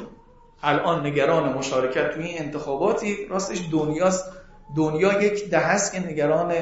[0.62, 4.32] الان نگران مشارکت توی این انتخاباتی راستش دنیاست.
[4.76, 6.54] دنیا یک ده هست که نگران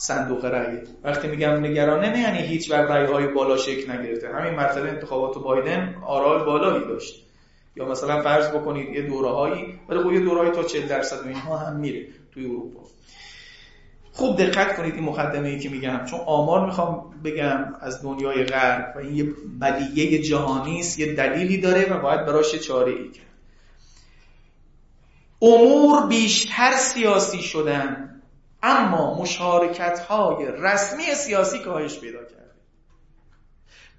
[0.00, 0.78] صندوق رأی.
[1.04, 4.28] وقتی میگم نگرانه نه یعنی هیچ وقت رأی های بالا شکل نگرفته.
[4.28, 7.26] همین مرتبه انتخابات بایدن آرای بالایی داشت.
[7.76, 11.28] یا مثلا فرض بکنید یه دوره هایی ولی خب یه دوره تا 40 درصد و
[11.28, 12.80] اینها هم میره توی اروپا.
[14.12, 16.04] خوب دقت کنید این مقدمه ای که میگم.
[16.04, 19.24] چون آمار می‌خوام بگم از دنیای غرب و این یه
[19.60, 23.26] بدیه جهانی است یه دلیلی داره و باید براش چاره ای کرد.
[25.42, 28.19] امور بیشتر سیاسی شدن.
[28.62, 32.40] اما مشارکت های رسمی سیاسی کاهش پیدا کرده.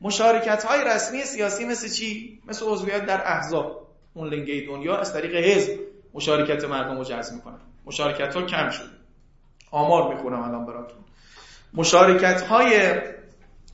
[0.02, 3.88] مشارکت های رسمی سیاسی مثل چی؟ مثل عضویت در احزاب.
[4.14, 5.80] اون لنگه دنیا از طریق حزب
[6.14, 8.90] مشارکت مردم رو جذب می‌کنن مشارکت ها کم شده.
[9.72, 11.00] آمار می‌خونم الان براتون.
[11.74, 13.02] مشارکت های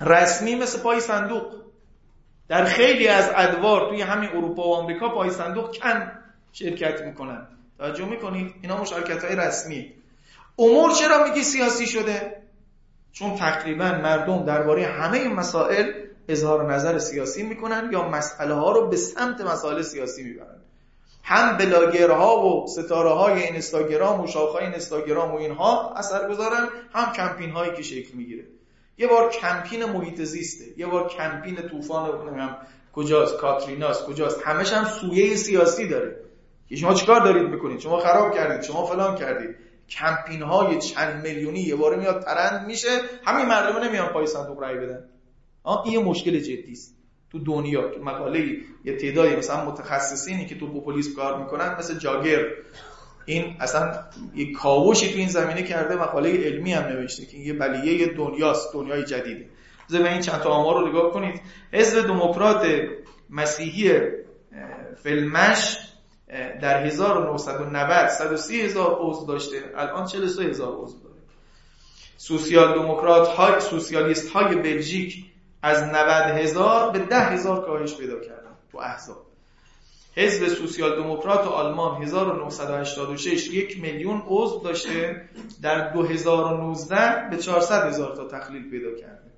[0.02, 1.54] رسمی مثل پای صندوق.
[2.48, 6.12] در خیلی از ادوار توی همین اروپا و آمریکا پای صندوق کم
[6.52, 7.48] شرکت می‌کنن.
[7.78, 9.94] توجه می‌کنید؟ اینا مشارکت های رسمی.
[10.60, 12.42] امور چرا میگی سیاسی شده؟
[13.12, 15.92] چون تقریبا مردم درباره همه این مسائل
[16.28, 20.62] اظهار نظر سیاسی می‌کنن یا مسئله ها رو به سمت مسائل سیاسی می‌برن.
[21.24, 27.50] هم بلاگرها و ستاره های اینستاگرام و شاخهای اینستاگرام و اینها اثر گذارن هم کمپین
[27.50, 28.44] هایی که شکل می‌گیره.
[28.98, 32.58] یه بار کمپین محیط زیسته یه بار کمپین طوفان هم
[32.94, 36.16] کجاست کاتریناست کجاست همش هم سویه سیاسی داره.
[36.70, 39.56] که شما چیکار دارید می‌کنید؟ شما خراب کردید شما فلان کردید.
[39.90, 42.88] کمپین های چند میلیونی یه باره میاد ترند میشه.
[43.26, 45.04] همین مردم نمیان پای صندوق رای بدن.
[45.86, 46.98] این یه مشکل جدی است.
[47.32, 52.46] تو دنیا که مقاله یه تعدادی مثلا متخصصینی که تو پوپولیسم کار می‌کنن مثل جاگر
[53.26, 54.04] این اصلا
[54.36, 59.04] یه کاوشی تو این زمینه کرده مقاله علمی هم نوشته که یه بلیه دنیاست دنیای
[59.04, 59.50] جدیده.
[59.90, 61.42] بذار این چند تا آمار رو نگاه کنید.
[61.74, 62.66] حزب دموکرات
[63.30, 63.92] مسیحی
[65.04, 65.78] فلمش
[66.62, 69.72] در 1990 130 هزار عضو داشته.
[69.76, 71.16] الان 43 هزار عضو داره.
[72.18, 75.26] سوسیال دموکرات های سوسیالیست های بلژیک
[75.62, 75.98] از 90
[76.38, 79.26] هزار به 10 هزار کاهش پیدا کردن تو احزاب.
[80.16, 85.22] حزب سوسیال دموکرات آلمان 1986 یک میلیون عضو داشته.
[85.62, 89.32] در 2019 به 400 هزار تا تخلیل پیدا کرده.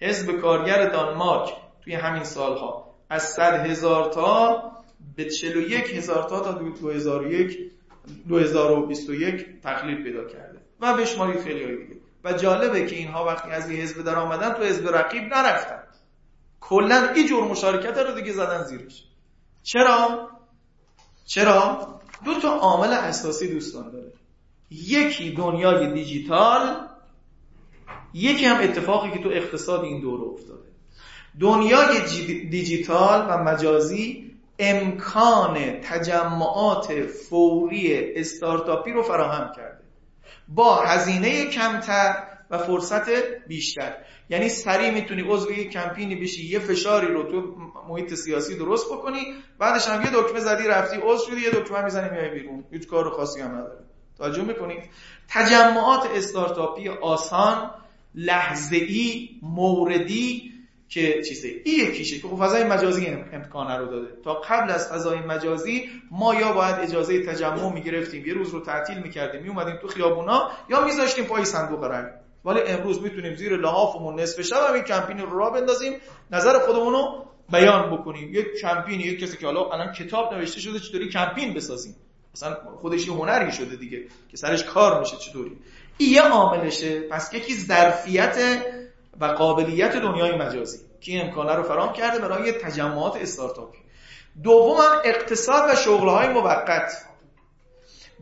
[0.00, 1.52] حزب کارگر دانمارک
[1.84, 4.62] توی همین سالها از 100 هزار تا
[5.16, 7.72] به 41 هزار تا تا 2001
[8.28, 10.58] 2021 تخلیل پیدا کرده.
[10.80, 12.00] و بشمارید خیلی های دیگه.
[12.24, 15.82] و جالبه که اینها وقتی از یه حزب در آمدن تو حزب رقیب نرفتن.
[16.60, 19.04] کلا این جور مشارکت رو دیگه زدن زیرش.
[19.62, 20.28] چرا؟
[21.24, 21.88] چرا؟
[22.24, 24.12] دو تا عامل اساسی دوستان داره.
[24.70, 26.88] یکی دنیای دیجیتال
[28.14, 30.68] یکی هم اتفاقی که تو اقتصاد این دور افتاده.
[31.40, 32.00] دنیای
[32.50, 34.25] دیجیتال و مجازی
[34.58, 39.84] امکان تجمعات فوری استارتاپی رو فراهم کرده.
[40.48, 42.14] با هزینه کمتر
[42.50, 43.08] و فرصت
[43.48, 43.94] بیشتر.
[44.30, 47.56] یعنی سریع می‌تونی عضو یک کمپینی بشی یه فشاری رو تو
[47.88, 52.10] محیط سیاسی درست بکنی بعدش هم یه دکمه زدی رفتی عضو شدی یه دکمه می‌زنی
[52.10, 52.64] میای بیرون.
[52.72, 53.84] هیچ کار خاصی هم نداره
[54.18, 54.82] توجه می‌کنید؟
[55.28, 57.70] تجمعات استارتاپی آسان
[58.14, 60.52] لحظه‌ای موردی
[60.88, 64.08] که چیزه این یکیشه که خب فضای مجازی امکانه رو داده.
[64.24, 68.98] تا قبل از فضای مجازی ما یا باید اجازه تجمع می‌گرفتیم یه روز رو تعطیل
[68.98, 72.06] می‌کردیم میومدیم تو خیابونا یا میذاشتیم پای صندوق رنگ.
[72.44, 75.92] ولی امروز می‌تونیم زیر لحافمون نصف شب هم کمپین رو را بندازیم
[76.30, 78.34] نظر خودمون رو بیان بکنیم.
[78.34, 81.96] یک کمپین یک کسی که حالا الان کتاب نوشته شده چطوری کمپین بسازیم؟
[82.34, 85.52] مثلا خودش یه هنری شده دیگه که سرش کار میشه چطوری؟
[85.98, 87.00] این یه عاملشه.
[87.00, 88.36] پس یکی ظرفیت
[89.20, 93.78] و قابلیت دنیای مجازی که این امکانه رو فرام کرده برای تجمعات استارتاپی
[94.42, 97.06] دوم هم اقتصاد و شغلهای موقت.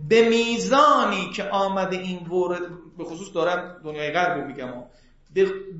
[0.08, 2.60] به میزانی که آمده این وارد
[2.98, 4.84] به خصوص دارم دنیای غرب رو میگم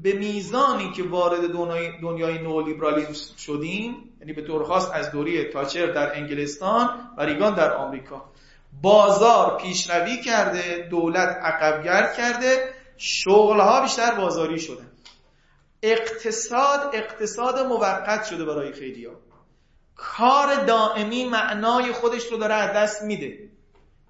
[0.02, 5.86] به میزانی که وارد دنیای, دنیای نولیبرالیسم شدیم یعنی به طور خاص از دوری تاچر
[5.86, 8.24] در انگلستان و ریگان در آمریکا.
[8.82, 14.82] بازار پیشروی کرده دولت عقبگرد کرده شغلها بیشتر بازاری شده
[15.84, 19.12] اقتصاد اقتصاد موقت شده برای خیلی ها.
[19.96, 23.48] کار دائمی معنای خودش رو داره از دست میده.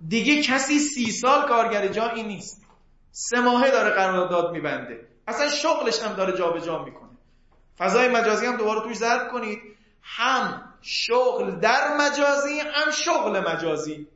[0.09, 2.63] دیگه کسی سی سال کارگر جایی نیست.
[3.13, 5.09] سه ماهه داره قرارداد میبنده.
[5.29, 7.11] اصلا شغلش هم داره جابجا جا می‌کنه.
[7.79, 9.59] فضای مجازی هم دوباره توش ضرب کنید.
[10.03, 14.07] هم شغل در مجازی هم شغل مجازی.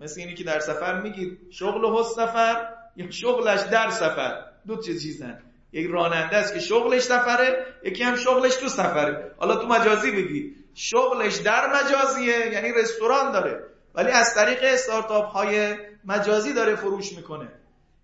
[0.00, 1.38] مثل اینی که در سفر میگید.
[1.50, 4.44] شغل هست سفر یا شغلش در سفر.
[4.66, 5.42] دو چیز چیزن
[5.76, 9.34] یک راننده است که شغلش سفره یکی هم شغلش تو سفره.
[9.38, 13.64] حالا تو مجازی بگی شغلش در مجازیه یعنی رستوران داره.
[13.94, 17.48] ولی از طریق استارتاپ های مجازی داره فروش می‌کنه.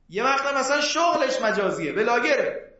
[0.08, 2.72] یه وقت مثلا شغلش مجازیه بلاگره.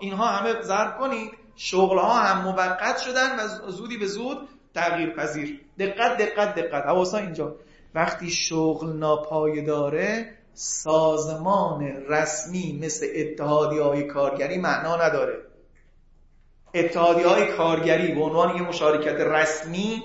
[0.00, 1.30] اینها همه ضرب کنید.
[1.56, 5.60] شغل ها هم موقت شدن و زودی به زود تغییر پذیر.
[5.78, 6.86] دقت دقت دقت.
[6.86, 7.56] حواسا اینجا.
[7.94, 15.38] وقتی شغل ناپایداره سازمان رسمی مثل اتحادی های کارگری معنا نداره.
[16.74, 20.02] اتحادی های کارگری به عنوان یه مشارکت رسمی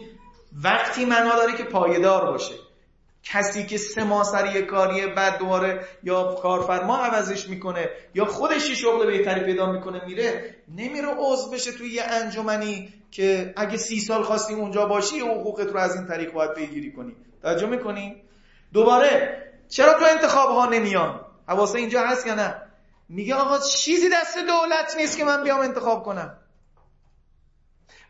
[0.64, 2.54] وقتی معنا داره که پایدار باشه.
[3.24, 9.06] کسی که سه ماه سر کاریه بعد دوباره یا کارفرما عوضش می‌کنه یا خودش شغل
[9.06, 14.60] بهتری پیدا می‌کنه میره نمیره عضو بشه توی یه انجمنی که اگه سی سال خواستیم
[14.60, 17.16] اونجا باشی حقوقت رو از این طریق باید پیگیری کنی.
[17.42, 18.16] توجه می‌کنی؟
[18.74, 19.38] دوباره
[19.72, 22.62] چرا تو انتخاب ها نمیان؟ حواسه اینجا هست یا نه؟
[23.10, 26.38] میگه آقا چیزی دست دولت نیست که من بیام انتخاب کنم.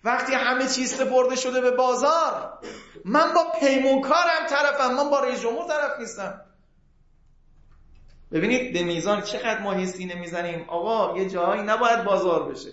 [0.03, 2.59] وقتی همه چیز سپرده شده به بازار
[3.05, 6.41] من با پیمونکارم طرفم من با رئیس جمهور طرف نیستم.
[8.31, 10.69] ببینید به میزان چقدر ما سینه می‌زنیم.
[10.69, 12.71] آقا یه جایی نباید بازار بشه.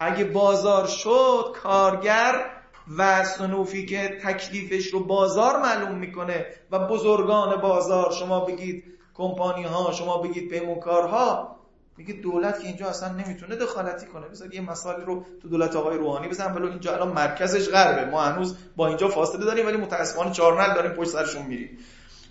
[0.00, 2.53] اگه بازار شد کارگر
[2.98, 9.92] و سنوفی که تکلیفش رو بازار معلوم می‌کنه و بزرگان بازار شما بگید کمپانی ها
[9.92, 11.56] شما بگید پیمونکارها
[11.96, 14.28] میگه دولت که اینجا اصلا نمی‌تونه دخالتی کنه.
[14.28, 18.10] بذار یه مسائلی رو تو دولت آقای روحانی بزن ولی اینجا الان مرکزش غربه.
[18.10, 21.78] ما هنوز با اینجا فاصله داریم ولی متاسفانه چهار داریم پشت سرشون میریم.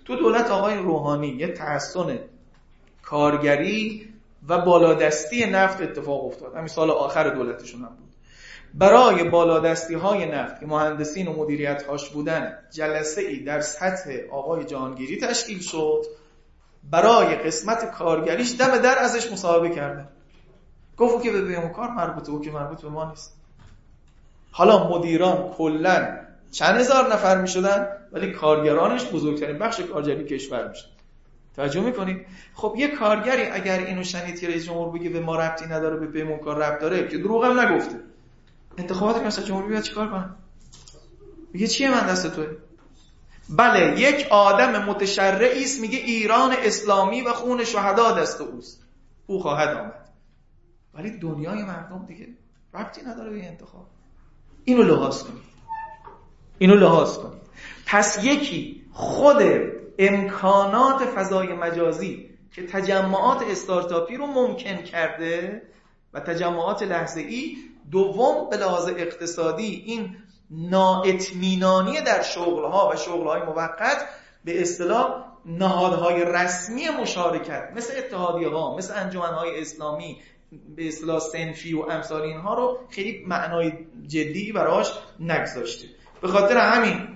[0.05, 2.19] تو دولت آقای روحانی یه تحسن
[3.03, 4.09] کارگری
[4.47, 6.55] و بالادستی نفت اتفاق افتاد.
[6.55, 7.97] همین سال آخر دولتشون هم
[8.73, 14.63] برای بالادستی های نفت که مهندسین و مدیریت هاش بودن جلسه ای در سطح آقای
[14.63, 16.05] جهانگیری تشکیل شد.
[16.91, 20.07] برای قسمت کارگریش دم در ازش مصاحبه کردن.
[20.97, 23.37] گفت که به بیمو کار مربوطه او که مربوط به ما نیست.
[24.51, 26.17] حالا مدیران کلا
[26.51, 30.87] چند هزار نفر می شدن ولی کارگرانش بزرگترین بخش کارگری کشور میشن
[31.55, 35.65] توجه می‌کنید؟ خب یه کارگری اگر اینو شنید که رئیس جمهور بگه به ما ربطی
[35.65, 37.95] نداره به پیمون کار ربط داره که دروغ هم نگفته.
[38.77, 40.29] انتخابات ریاست جمهوری بیاد چیکار کنه
[41.53, 42.47] میگه چیه من دست توه
[43.49, 48.83] بله یک آدم متشرعی است میگه ایران اسلامی و خون شهدا دست اوست.
[49.27, 50.09] او خواهد آمد.
[50.93, 52.27] ولی دنیای مردم دیگه
[52.73, 53.85] ربطی نداره به انتخاب.
[54.63, 55.43] اینو لحاظ کنید.
[56.57, 57.41] اینو لحاظ کنید.
[57.85, 59.43] پس یکی خود
[59.99, 65.61] امکانات فضای مجازی که تجمعات استارتاپی رو ممکن کرده
[66.13, 67.57] و تجمعات لحظه ای
[67.91, 70.17] دوم به لحاظ اقتصادی این
[70.51, 74.05] نااطمینانی در شغلها و شغلهای موقت
[74.45, 80.17] به اصطلاح نهادهای رسمی مشارکت مثل اتحادیه ها مثل انجمنهای اسلامی
[80.75, 83.71] به اصطلاح سنفی و امثال اینها رو خیلی معنای
[84.07, 85.87] جدی براش نگذاشته
[86.21, 87.07] به خاطر همین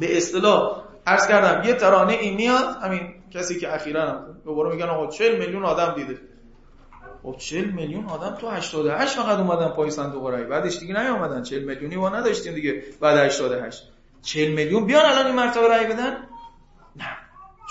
[0.00, 4.88] به اصطلاح عرض کردم یه ترانه این میاد همین کسی که اخیرا هم دوباره میگن
[4.88, 6.29] آقا 40 میلیون آدم دیده.
[7.22, 10.44] خب 40 میلیون آدم تو 88 فقط اومدن پای صندوق رای.
[10.44, 11.42] بعدش دیگه نیومدن.
[11.42, 13.90] 40 میلیونی ما نداشتیم دیگه بعد 88
[14.22, 16.16] 40 میلیون بیان الان این مرتبه رای بدن؟
[16.96, 17.06] نه.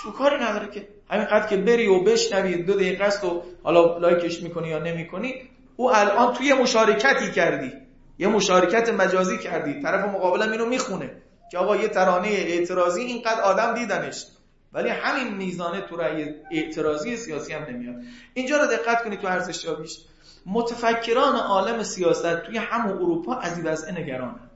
[0.02, 4.42] چون کاری نداره که؟ همینقدر که بری و بشنوی دو دقیقه است و حالا لایکش
[4.42, 5.34] می‌کنی یا نمی‌کنی
[5.76, 7.72] او الان توی مشارکتی کردی.
[8.18, 9.82] یه مشارکت مجازی کردی.
[9.82, 11.10] طرف مقابلم اینو می‌خونه.
[11.50, 14.26] که آقا یه ترانه اعتراضی اینقدر آدم دیدنش.
[14.72, 17.94] ولی همین میزانه تو رأی اعتراضی سیاسی هم نمیاد.
[18.34, 19.98] اینجا رو دقت کنید تو ارزش یابیش
[20.46, 24.50] متفکران عالم سیاست توی همون اروپا از این وضع نگرانن.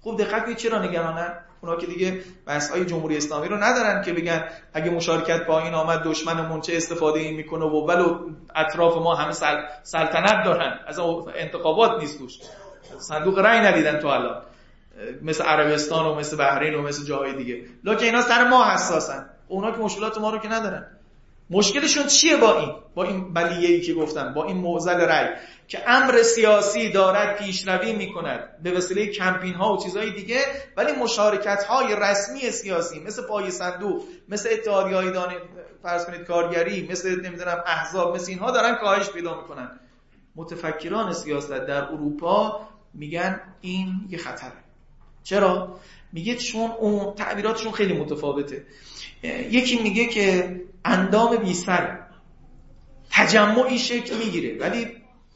[0.00, 4.12] خوب دقت کنید چرا نگرانن؟ اونا که دیگه بحث های جمهوری اسلامی رو ندارن که
[4.12, 9.32] بگن اگه مشارکت پایین آمد دشمنمون چه استفاده این می‌کنه و ولو اطراف ما همه
[9.82, 10.80] سلطنت دارن.
[10.86, 10.98] از
[11.34, 12.38] انتخابات نیست توش.
[12.98, 14.42] صندوق رأی ندیدن تو الان.
[15.22, 17.64] مثل عربستان و مثل بحرین و مثل جاهای دیگه.
[17.84, 19.30] لکه اینا سر ما حساسن.
[19.48, 20.86] اونا که مشکلات ما رو که ندارن.
[21.50, 25.28] مشکلشون چیه با این؟ با این بلیه‌ای که گفتن با این معضل رأی.
[25.68, 28.62] که امر سیاسی دارد پیشروی می‌کند.
[28.62, 30.38] به وسیله کمپین ها و چیزهای دیگه
[30.76, 35.34] ولی مشارکت های رسمی سیاسی مثل پای صندوق مثل اتحادیه دانه
[35.82, 39.80] فرض کنید کارگری مثل نمی‌دونم احزاب مثل اینها دارن کاهش پیدا می‌کنن.
[40.36, 44.52] متفکران سیاست در اروپا میگن این یه خطره.
[45.24, 45.80] چرا؟
[46.12, 48.66] میگه چون اون تعبیراتشون خیلی متفاوته.
[49.50, 51.98] یکی میگه که اندام بی سر
[53.10, 54.86] تجمعی شکل می‌گیره ولی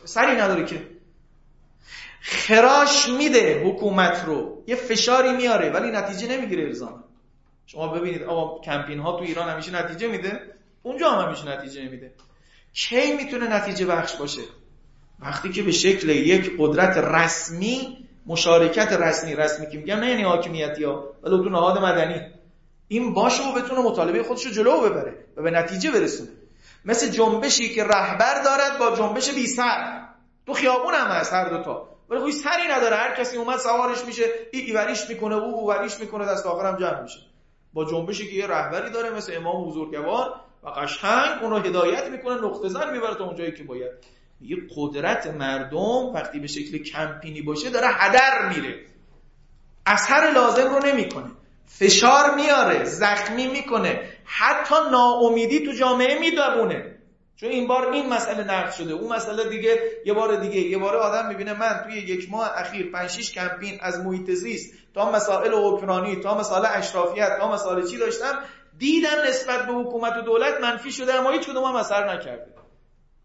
[0.04, 0.82] سری نداره که.
[2.20, 7.04] خراش میده حکومت رو یه فشاری میاره ولی نتیجه نمی‌گیره الزام
[7.66, 10.40] شما ببینید آقا کمپین ها تو ایران همیشه نتیجه میده
[10.82, 12.12] اونجا هم همیشه نتیجه نمیده
[12.72, 14.42] کی می‌تونه نتیجه بخش باشه؟
[15.20, 20.84] وقتی که به شکل یک قدرت رسمی مشارکت رسمی رسمی که میگم نه یعنی حاکمیتی
[20.84, 21.04] ها.
[21.22, 22.20] ولی دو نهاد مدنی.
[22.88, 26.30] این باشه و بتونه مطالبه خودش رو جلو ببره و به نتیجه برسونه.
[26.84, 30.00] مثل جنبشی که رهبر دارد با جنبش بی سر.
[30.46, 31.88] تو خیابون هم هست هر دوتا.
[32.10, 32.96] ولی خوی سری نداره.
[32.96, 37.18] هر کسی اومد سوارش میشه ای ایوریش می‌کنه او اوریش می‌کنه دست آخرم جمع میشه.
[37.72, 42.68] با جنبشی که یه رهبری داره مثل امام بزرگوار و قشنگ اونو هدایت می‌کنه نقطه
[42.68, 43.90] زن می‌بره تا اونجایی که باید.
[44.40, 48.80] یه قدرت مردم وقتی به شکل کمپینی باشه داره هدر میره.
[49.86, 51.30] اثر لازم رو نمی‌کنه.
[51.66, 54.00] فشار میاره زخمی می‌کنه.
[54.24, 56.94] حتی ناامیدی تو جامعه می‌دونه
[57.36, 58.92] چون این بار این مسئله نقد شده.
[58.92, 62.90] اون مسئله دیگه یه بار دیگه یه بار آدم می‌بینه من توی یک ماه اخیر
[62.90, 67.98] 5 6 کمپین از محیط زیست تا مسائل اوکراینی تا مسائل اشرافیت تا مسائل چی
[67.98, 68.38] داشتم
[68.78, 72.63] دیدم نسبت به حکومت و دولت منفی شده اما هیچ کدوم هم اثر نکرده.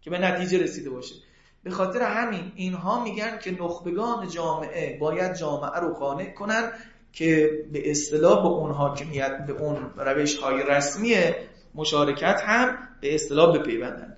[0.00, 1.14] که به نتیجه رسیده باشه.
[1.62, 6.72] به خاطر همین اینها میگن که نخبگان جامعه باید جامعه رو قانع کنن
[7.12, 11.16] که به اصطلاح به اون حاکمیت به اون روش های رسمی
[11.74, 14.16] مشارکت هم به اصطلاح بپیوندن.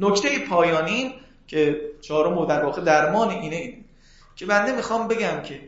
[0.00, 1.14] نکته پایانی
[1.46, 3.84] که چهارم و در واقع درمان اینه اینه
[4.36, 5.60] که بنده می‌خوام بگم که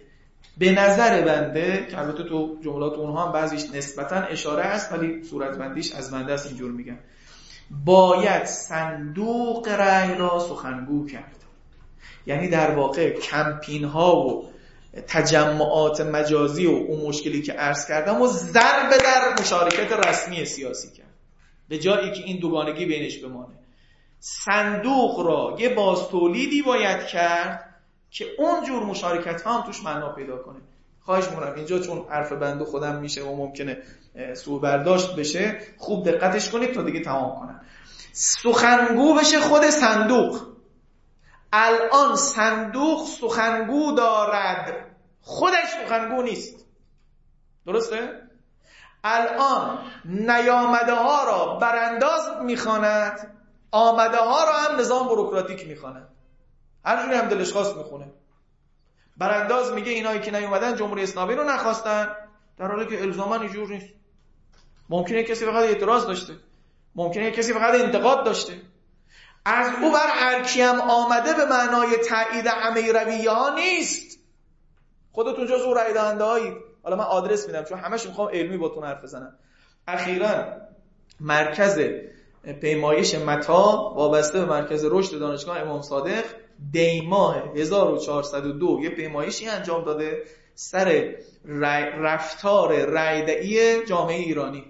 [0.58, 5.92] به نظر بنده که البته تو جملات اونها هم بعضیش نسبتا اشاره هست ولی صورتبندیش
[5.92, 6.98] از بنده است اینجور میگم
[7.70, 11.36] باید صندوق رأی را سخنگو کرد.
[12.26, 14.50] یعنی در واقع کمپین ها و
[15.08, 21.14] تجمعات مجازی و اون مشکلی که عرض کردم و ضرب در مشارکت رسمی سیاسی کرد.
[21.68, 23.54] به جایی که این دوگانگی بینش بمانه.
[24.18, 27.74] صندوق را یه بازتولیدی باید کرد
[28.10, 30.60] که اون جور مشارکت ها هم توش معنا پیدا کنه.
[31.10, 31.54] خواهش می‌کنم.
[31.54, 33.82] اینجا چون حرف بنده خودم میشه و ممکنه
[34.34, 37.60] سو برداشت بشه خوب دقتش کنید تا دیگه تمام کنم.
[38.12, 40.40] سخنگو بشه خود صندوق.
[41.52, 44.86] الان صندوق سخنگو دارد.
[45.20, 46.66] خودش سخنگو نیست.
[47.66, 48.08] درسته؟
[49.04, 53.36] الان نیامده ها را برانداز می‌خواند
[53.72, 56.08] آمده ها را هم نظام بروکراتیک می‌خواند.
[56.84, 58.12] هر هم دلش خواست می‌خونه.
[59.16, 62.08] برانداز میگه اینایی که نیومدن جمهوری اسلامی رو نخواستن.
[62.58, 63.88] در حالی که الزاما اینجور نیست.
[64.88, 66.34] ممکنه کسی فقط اعتراض داشته.
[66.94, 68.52] ممکنه کسی فقط انتقاد داشته.
[69.44, 74.18] از او بر هر هم آمده به معنای تایید همه رویه ها نیست.
[75.12, 76.24] خودتون جز او رای دهنده
[76.82, 79.38] حالا من آدرس میدم چون همش می‌خوام علمی باتون حرف بزنم.
[79.88, 80.44] اخیرا
[81.20, 81.80] مرکز
[82.60, 86.24] پیمایش متا وابسته به مرکز رشد دانشگاه امام صادق
[86.72, 90.22] دیماه 1402 یه پیمایشی انجام داده
[90.54, 91.14] سر
[91.98, 94.64] رفتار رایدهی جامعه ایرانی.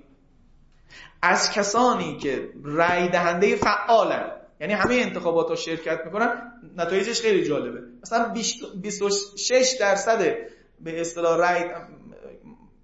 [1.22, 4.30] از کسانی که رای دهنده فعالن
[4.60, 7.80] یعنی همه انتخابات ها شرکت می‌کنن نتایجش خیلی جالبه.
[8.02, 8.34] مثلا
[8.82, 10.36] 26 درصد
[10.80, 11.64] به اصطلاح رای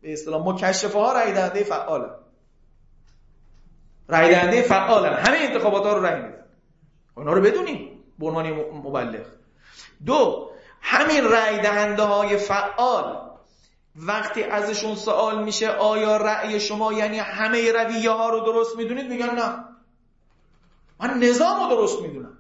[0.03, 2.15] به اصطلاح مکشفه ها رای دهنده فعالن.
[4.09, 5.13] رای دهنده فعالن.
[5.13, 6.45] همه انتخابات ها رو رای میدن.
[7.17, 7.96] اونا رو بدونیم.
[8.19, 9.27] به عنوان مبلغ.
[10.07, 10.51] دو
[10.81, 13.27] همین رای دهنده های فعال
[13.97, 19.35] وقتی ازشون سوال میشه آیا رأی شما یعنی همه رویه ها رو درست می‌دونید؟ میگن
[19.35, 19.65] نه.
[21.01, 22.39] من نظام رو درست می‌دونم.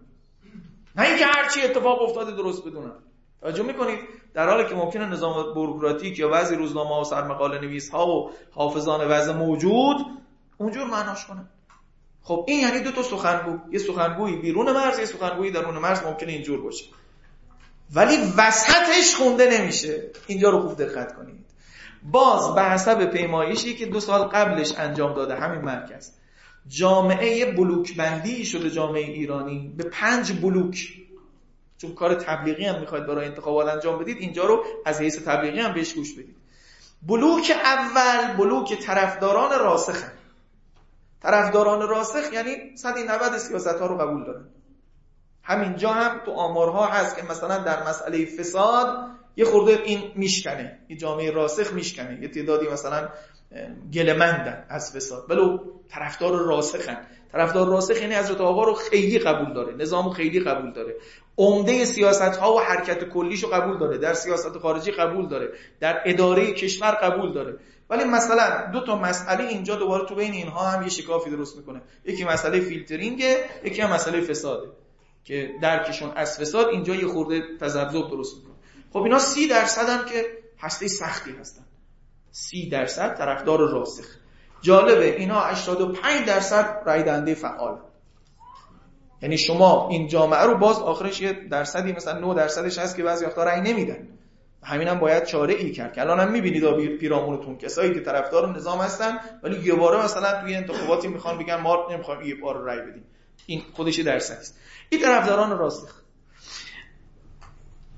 [0.96, 2.94] نه اینکه هرچی اتفاق افتاده درست بدونم.
[3.40, 3.98] توجه می‌کنید؟
[4.34, 9.08] در حالی که ممکنه نظام بروکراتیک یا بعضی روزنامه و سرمقاله نویس ها و حافظان
[9.08, 9.96] وضع موجود
[10.58, 11.48] اونجور معناش کنه.
[12.26, 13.58] خب این یعنی دو تا سخنگو.
[13.72, 16.02] یه سخنگوی بیرون مرز یه سخنگوی درون مرز.
[16.02, 16.84] ممکنه اینجور باشه.
[17.94, 20.10] ولی وسطش خونده نمیشه.
[20.26, 21.46] اینجا رو خوب دقت کنید.
[22.02, 26.12] باز به حسب پیمایشی که دو سال قبلش انجام داده همین مرکز.
[26.68, 29.72] جامعه بلوک بندی شده جامعه ایرانی.
[29.76, 30.88] به پنج بلوک.
[31.78, 35.74] چون کار تبلیغی هم می‌خواید برای انتخابات انجام بدید اینجا رو از حیث تبلیغی هم
[35.74, 36.36] بهش گوش بدید.
[37.02, 40.15] بلوک اول بلوک طرفداران راسخ
[41.22, 44.48] طرفداران راسخ یعنی 190 سیاست ها رو قبول دارن.
[45.42, 50.78] همینجا هم تو آمارها هست که مثلا در مسئله فساد یه خورده این میشکنه.
[50.88, 52.22] یه جامعه راسخ میشکنه.
[52.22, 53.08] یه تعدادی مثلا
[53.92, 55.30] گلمندن از فساد.
[55.30, 55.58] ولو
[55.88, 57.06] طرفدار راسخن.
[57.32, 59.74] طرفدار راسخ یعنی حضرت آقا رو خیلی قبول داره.
[59.74, 60.94] نظام خیلی قبول داره.
[61.38, 63.98] عمده سیاست ها و حرکت کلیش رو قبول داره.
[63.98, 65.48] در سیاست خارجی قبول داره.
[65.80, 67.58] در اداره کشور قبول داره.
[67.90, 71.82] ولی مثلا دو تا مسئله اینجا دوباره تو بین اینها هم یه شکافی درست می‌کنه.
[72.04, 74.68] یکی مسئله فیلترینگه یکی هم مسئله فساده
[75.24, 78.54] که درکشون از فساد اینجا یه خورده تذبذب درست می‌کنه.
[78.92, 80.24] خب اینا سی درصد هم که
[80.58, 81.64] هسته سختی هستن.
[82.30, 84.04] سی درصد طرفدار راسخ.
[84.60, 87.78] جالبه اینا 85 درصد رای دهنده فعال.
[89.22, 93.24] یعنی شما این جامعه رو باز آخرش یه درصدی مثلا 9 درصدش هست که بعضی
[93.24, 94.15] وقتا رای نمیدن.
[94.66, 97.58] همین هم باید چاره ای کرد که الان هم می‌بینید پیرامونتون.
[97.58, 102.22] کسایی که طرفدار نظام هستن ولی یه باره مثلا توی انتخاباتی می‌خوان بگن ما نمی‌خوایم
[102.22, 103.04] یه بار رای بدیم.
[103.46, 104.58] این خودش درصدی است.
[104.88, 106.02] این طرفداران راسخ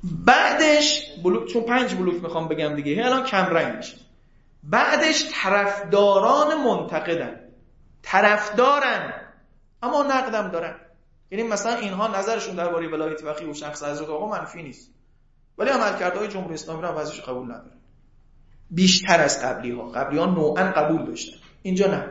[0.05, 3.97] بعدش بلوک چون پنج بلوک می‌خوام بگم دیگه الان کم رنگ میشه.
[4.63, 7.41] بعدش طرفداران منتقدن.
[8.03, 9.13] طرفدارن
[9.83, 10.77] اما نقدم دارن.
[11.31, 14.98] یعنی مثلا اینها نظرشون درباره ولایت فقیه و شخص حضرت آقا منفی نیست.
[15.59, 17.79] ولی عملکردهای جمهوری اسلامی رو ازش قبول ندارن
[18.71, 21.37] بیشتر از قبلی ها قبلی ها نوعا قبول داشتن.
[21.63, 22.09] اینجا نه.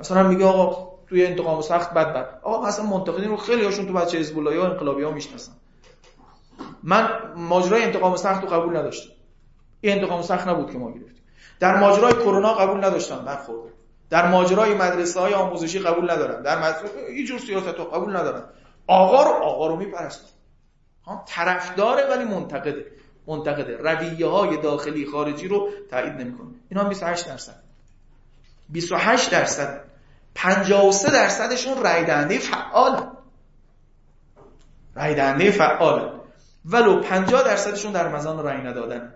[0.00, 3.92] مثلا میگه آقا توی انتقام سخت بد بد آقا مثلا منتقدین رو خیلی هاشون تو
[3.92, 5.52] بچه حزب الله و انقلابی ها می‌شناسن.
[6.82, 9.12] من ماجرای انتقام سخت رو قبول نداشتم.
[9.80, 11.22] این انتقام سخت نبود که ما گرفتیم.
[11.60, 13.72] در ماجرای کرونا قبول نداشتم برخورد
[14.10, 16.42] در ماجرای مدرسه های آموزشی قبول ندارم.
[16.42, 18.48] در مدرسه هیچ جور سیاست رو قبول ندارم.
[18.86, 20.31] آقا رو آقا رو میپرستم.
[21.26, 22.86] طرفداره ولی منتقده.
[23.26, 23.76] منتقده.
[23.76, 26.48] رویه های داخلی خارجی رو تایید نمی‌کنه.
[26.68, 27.62] اینا 28 درصد.
[28.68, 29.84] 28 درصد.
[30.34, 33.06] 53 درصدشون رای دهنده فعال
[34.94, 36.20] رای دهنده فعال
[36.64, 39.14] ولو 50 درصدشون در مزان رای ندادن.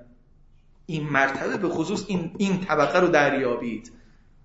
[0.86, 3.92] این مرتبه به خصوص این این طبقه رو دریابید.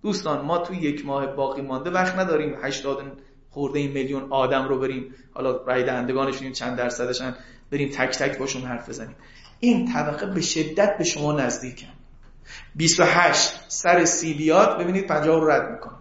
[0.01, 2.57] دوستان ما توی یک ماه باقی مانده وقت نداریم.
[2.63, 3.21] 80
[3.51, 7.35] خورده میلیون آدم رو بریم حالا رای دهندگانشون چند درصدشن
[7.71, 9.15] بریم تک تک باشون حرف بزنیم.
[9.59, 11.87] این طبقه به شدت به شما نزدیکن
[12.75, 15.97] 28 سر سی بیاد ببینید 50 رو رد می‌کنه.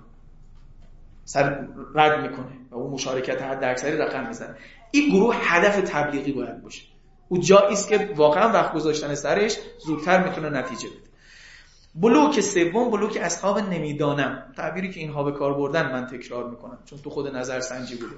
[1.25, 4.55] سر رد می‌کنه و اون مشارکت حد اکثری رقم می‌زنه.
[4.91, 6.83] این گروه هدف تبلیغی باید باشه.
[7.29, 11.10] او جایی است که واقعا وقت گذاشتن سرش زودتر می‌تونه نتیجه بده.
[11.95, 14.53] بلوک سوم بلوک اصحاب نمی‌دانم.
[14.57, 18.15] تعبیری که اینها به کار بردن من تکرار می‌کنم چون تو خود نظر سنجی بوده.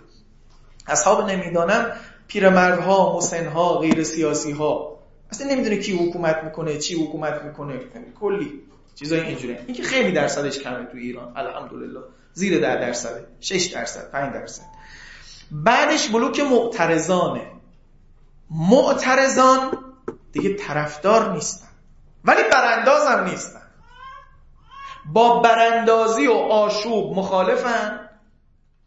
[0.87, 1.97] اصحاب نمی‌دانم
[2.27, 4.99] پیرمردها مسنها غیر سیاسی ها
[5.31, 7.81] اصلا نمی‌دونه کی حکومت می‌کنه چی حکومت می‌کنه.
[8.21, 8.63] کلی
[8.95, 9.57] چیزای اینجوری.
[9.67, 12.01] این که خیلی درصدش کمه تو ایران الحمدلله.
[12.33, 14.65] زیر در درصده 6 درصد 5 درصد.
[15.51, 17.47] بعدش بلوک معترضانه.
[18.51, 19.71] معترضان
[20.33, 21.69] دیگه طرفدار نیستن.
[22.25, 23.62] ولی برانداز هم نیستن.
[25.07, 28.09] با براندازی و آشوب مخالفن.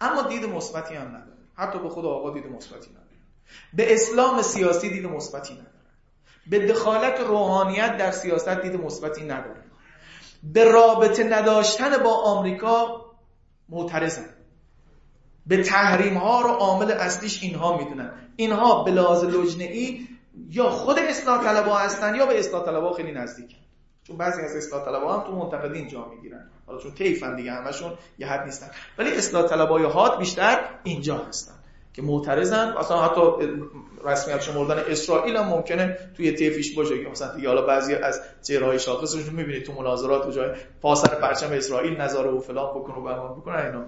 [0.01, 3.05] اما دید مثبتی هم نداره حتی به خود آقا دید مثبتی نداره
[3.73, 5.69] به اسلام سیاسی دید مثبتی نداره
[6.49, 9.63] به دخالت روحانیت در سیاست دید مثبتی نداره
[10.43, 13.05] به رابطه نداشتن با آمریکا
[13.69, 14.29] معترضن.
[15.45, 18.13] به تحریم ها رو عامل اصلیش اینها می‌دونن.
[18.35, 20.07] اینها به لحاظ لجنه‌ای
[20.49, 23.64] یا خود اصلاح طلبها هستن یا به اصلاح طلبها خیلی نزدیکن.
[24.07, 26.49] چون بعضی از اصلاح طلبها هم تو منتقدین جا می‌گیرن.
[26.67, 28.67] حالا چون طیفن دیگه همشون یه حد نیستن.
[28.97, 31.53] ولی اصلاح طلبای هات بیشتر اینجا هستن
[31.93, 32.73] که معترضن.
[32.77, 33.21] اصلا حتی
[34.05, 38.79] رسمیت شمردن اسرائیل هم ممکنه توی تیفیش باشه که مثلا دیگه حالا بعضی از چهرهای
[38.79, 43.35] شاخصش می‌بینید تو مناظرات و جای پاسر پرچم اسرائیل نظاره و فلان بکنه و بهمان
[43.39, 43.85] بکنه اینا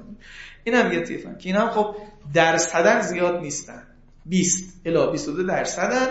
[0.64, 1.96] اینم یه تیفن که اینا خب
[2.34, 3.84] درصدن زیاد نیستن.
[4.26, 6.08] 20 الی 22 درصدن.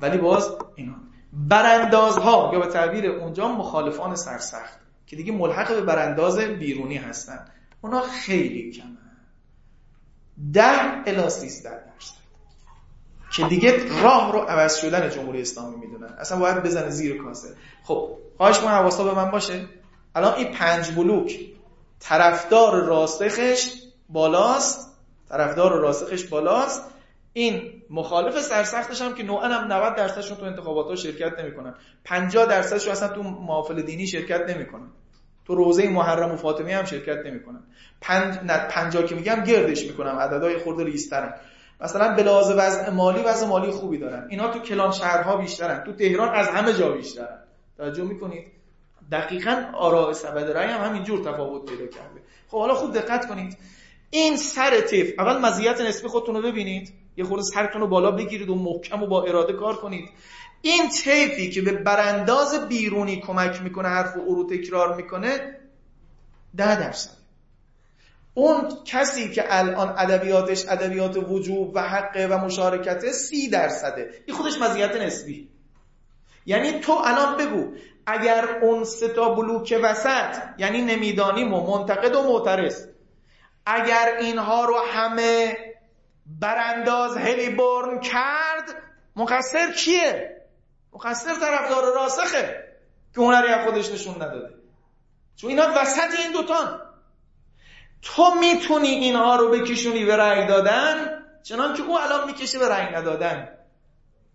[0.00, 1.07] ولی باز اینا.
[1.32, 7.44] براندازها یا به تعبیر اونجا مخالفان سرسخت که دیگه ملحق به برانداز بیرونی هستن.
[7.80, 8.98] اونا خیلی کمن.
[10.52, 12.18] ده الی 13 درصد.
[13.30, 16.12] که دیگه راه رو عوض شدن جمهوری اسلامی می‌دونن.
[16.18, 17.48] اصلا باید بزنه زیر کاسه.
[17.84, 19.66] خب خواهش من حواسا به من باشه.
[20.14, 21.40] الان این پنج بلوک.
[22.00, 23.72] طرفدار راستخش
[24.08, 24.96] بالاست.
[25.28, 26.82] طرفدار راسخش بالاست.
[27.38, 31.74] این مخالف سرسختش هم که نوعا هم 90 درصدشون تو انتخابات ها شرکت نمی‌کنن.
[32.04, 34.90] 50 درصدشون اصلا تو محافل دینی شرکت نمی‌کنن.
[35.46, 37.60] تو روزه محرم و فاطمی هم شرکت نمی‌کنن.
[38.00, 40.18] پنج نه 50 که میگم گردش می‌کنم.
[40.18, 41.34] عددهای خورده ریسترن
[41.80, 44.26] مثلا به لحاظ وضع مالی وضع مالی خوبی دارن.
[44.30, 45.84] اینا تو کلان شهرها بیشترن.
[45.84, 47.38] تو تهران از همه جا بیشترن.
[47.76, 48.46] توجه می‌کنید؟
[49.12, 52.20] دقیقا آراء سبد رأی هم همینجور تفاوت پیدا کرده.
[52.48, 53.58] خب حالا خوب دقت کنید.
[54.10, 56.92] این سر تیف اول مزیت نسبی خودتون رو ببینید.
[57.18, 60.10] یه خورده سرتون رو بالا بگیرید و محکم و با اراده کار کنید.
[60.62, 65.58] این تیفی که به برانداز بیرونی کمک می‌کنه حرف او رو تکرار می‌کنه
[66.56, 67.10] ده درصد.
[68.34, 74.10] اون کسی که الان ادبیاتش ادبیات وجوب و حقه و مشارکته سی درصده.
[74.26, 75.48] این خودش مزیت نسبی.
[76.46, 77.72] یعنی تو الان بگو
[78.06, 82.86] اگر اون ستا بلوک وسط یعنی نمی‌دانیم و منتقد و معترض
[83.66, 85.56] اگر اینها رو همه
[86.28, 88.74] برانداز هلیبورن کرد
[89.16, 90.36] مقصر کیه؟
[90.92, 92.64] مقصر طرفدار راسخه
[93.14, 94.54] که هنری از خودش نشون نداده.
[95.36, 96.80] چون اینا وسط این دوتان.
[98.02, 102.94] تو می‌تونی اینها رو بکشونی به رأی دادن چنان که او الان می‌کشه به رأی
[102.94, 103.48] ندادن.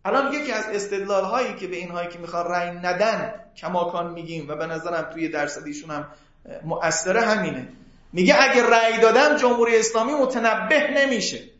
[0.06, 4.56] الان یکی از استدلال هایی که به اینهایی که می‌خوان رأی ندن کماکان میگیم و
[4.56, 6.08] به نظرم توی درصدیشون هم
[6.64, 7.68] مؤثره همینه.
[8.14, 11.53] میگه اگه رأی دادم جمهوری اسلامی متنبه نمیشه.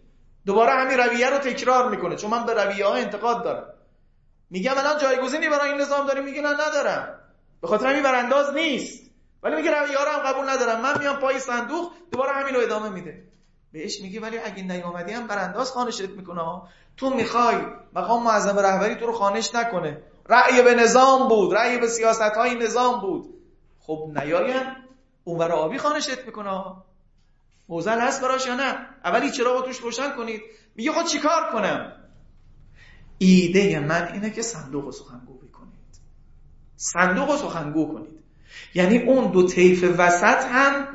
[0.46, 3.74] دوباره همین رویه رو تکرار می‌کنه چون من به رویه ها انتقاد دارم.
[4.50, 7.20] میگم الان جایگزینی برای این نظام داریم میگه نه ندارم.
[7.62, 9.12] به خاطر همین برانداز نیست.
[9.44, 10.82] ولی میگه رویه ها رو هم قبول ندارم.
[10.82, 13.24] من میام پای صندوق دوباره همین رو ادامه میده.
[13.72, 16.62] بهش میگه ولی اگه نیومدی هم برانداز خانشت می‌کنه
[16.98, 17.56] تو می‌خوای
[17.94, 20.02] مقام معظم رهبری تو رو خانش نکنه.
[20.30, 23.34] رأی به نظام بود رأی به سیاست های نظام بود.
[23.80, 24.64] خب نیاین
[25.24, 26.76] اونور آبی خانشت می‌کنه
[27.74, 30.41] موزل هست براش یا نه؟ اولی چرا با توش روشن کنید.
[30.76, 31.91] میگه خود چیکار کنم؟
[33.17, 35.93] ایده من اینه که صندوق سخنگو بکنید.
[36.76, 38.19] صندوق سخنگو کنید.
[38.74, 40.88] یعنی اون دو طیف وسط هم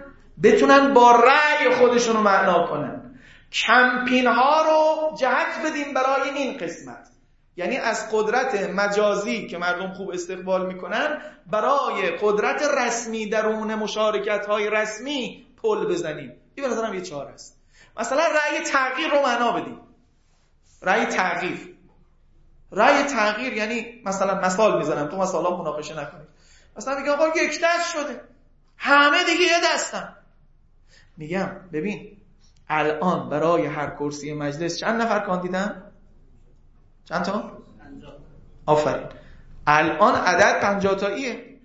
[0.42, 3.20] بتونن با رأی خودشون رو معنا کنن.
[3.52, 7.08] کمپین ها رو جهت بدیم برای این قسمت.
[7.56, 14.70] یعنی از قدرت مجازی که مردم خوب استقبال می‌کنن برای قدرت رسمی درون مشارکت های
[14.70, 16.32] رسمی پل بزنیم.
[16.58, 17.60] این به نظرم یه چهار است.
[17.96, 19.80] مثلا رأی تغییر رو معنا بدیم.
[20.82, 21.74] رأی تغییر.
[22.72, 25.08] رأی تغییر یعنی مثلا مثال می‌زنم.
[25.08, 26.28] تو مثلا مناقشه نکنید.
[26.76, 28.20] مثلا میگه آقا یک دست شده.
[28.76, 30.14] همه دیگه یه دستن.
[31.16, 32.16] میگم ببین
[32.68, 35.92] الان برای هر کرسی مجلس چند نفر کاندیدن
[37.04, 37.52] چند تا؟
[38.66, 39.06] آفرین.
[39.66, 41.58] الان عدد پنجاه تاییه.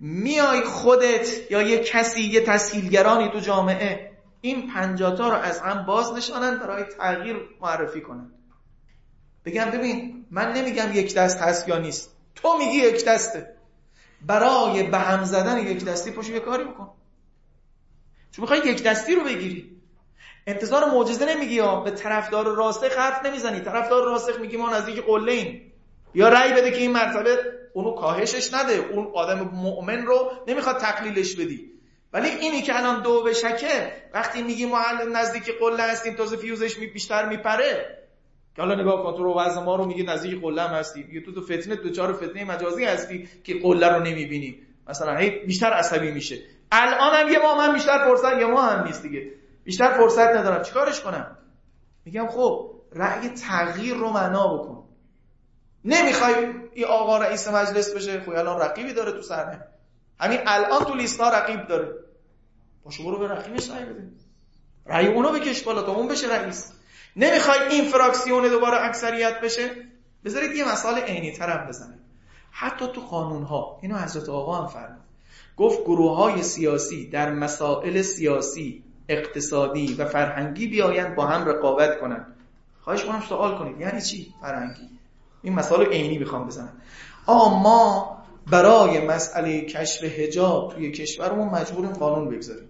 [0.00, 4.13] میای خودت یا یه کسی یه تسهیلگرانی تو جامعه
[4.44, 8.30] این پنجاتا رو از هم باز نشانن برای تغییر معرفی کنن
[9.44, 12.16] بگم ببین من نمیگم یک دست هست یا نیست.
[12.34, 13.54] تو میگی یک دسته.
[14.26, 16.90] برای به هم زدن یک دستی پشو یه کاری بکن.
[18.30, 19.80] چون می‌خوای یک دستی رو بگیری.
[20.46, 23.60] انتظار معجزه نمیگی یا به طرفدار راسته حرف نمی‌زنی.
[23.60, 25.72] طرفدار راسخ میگی ما نزدیک قله ایم
[26.14, 27.38] یا رأی بده که این مرتبه
[27.74, 28.72] اونو کاهشش نده.
[28.72, 31.73] اون آدم مؤمن رو نمی‌خواد تقلیلش بدی.
[32.14, 34.78] ولی اینی که الان دو بشکه وقتی میگی ما
[35.14, 37.98] نزدیک قله هستیم تازه فیوزش می بیشتر میپره.
[38.56, 41.02] که حالا نگاه کن تو رو وضع ما رو میگه نزدیک قله هستی.
[41.02, 44.58] میگه تو تو فتنه دوچار فتنه مجازی هستی که قله رو نمی‌بینی.
[44.88, 46.38] مثلا هی بیشتر عصبی میشه.
[46.72, 49.30] الان هم یه ما من بیشتر فرصت یه ما هم نیست دیگه.
[49.64, 50.62] بیشتر فرصت ندارم.
[50.62, 51.38] چیکارش کنم؟
[52.04, 54.84] میگم خب رأی تغییر رو معنا بکن.
[55.84, 56.34] نمی‌خوای
[56.72, 59.73] این آقا رئیس مجلس بشه خب الان رقیبی داره تو سرنه
[60.20, 61.94] همین الان تو لیست ها رقیب داره.
[62.90, 64.10] شما رو به رقیبش رأی بده
[64.86, 66.72] رأی اونو بکش بالا تا اون بشه رئیس.
[67.16, 69.70] نمی‌خوای این فراکسیون دوباره اکثریت بشه؟
[70.24, 71.98] بذارید یه مسئله عینی تر بزنیم.
[72.50, 75.04] حتی تو قانون ها اینو حضرت آقا هم فرمود.
[75.56, 82.26] گفت گروه های سیاسی در مسائل سیاسی اقتصادی و فرهنگی بیایند با هم رقابت کنند.
[82.80, 83.80] خواهش کنم سوال کنید.
[83.80, 84.88] یعنی چی؟ فرهنگی.
[85.42, 86.72] این مسائل عینی می‌خوام بزنم.
[87.28, 92.68] ما برای مسئله کشف حجاب توی کشورمون مجبوریم قانون بگذاریم.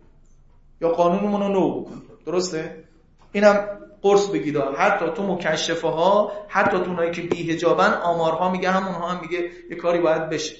[0.80, 2.02] یا قانونمون رو نو بکنیم.
[2.26, 2.84] درسته؟
[3.32, 3.68] اینم
[4.02, 9.08] قرص بگید حتی تو مکشفه ها حتی تو اونایی که بی هجابن آمارها میگه همونها
[9.08, 10.56] هم میگه یه کاری باید بشه.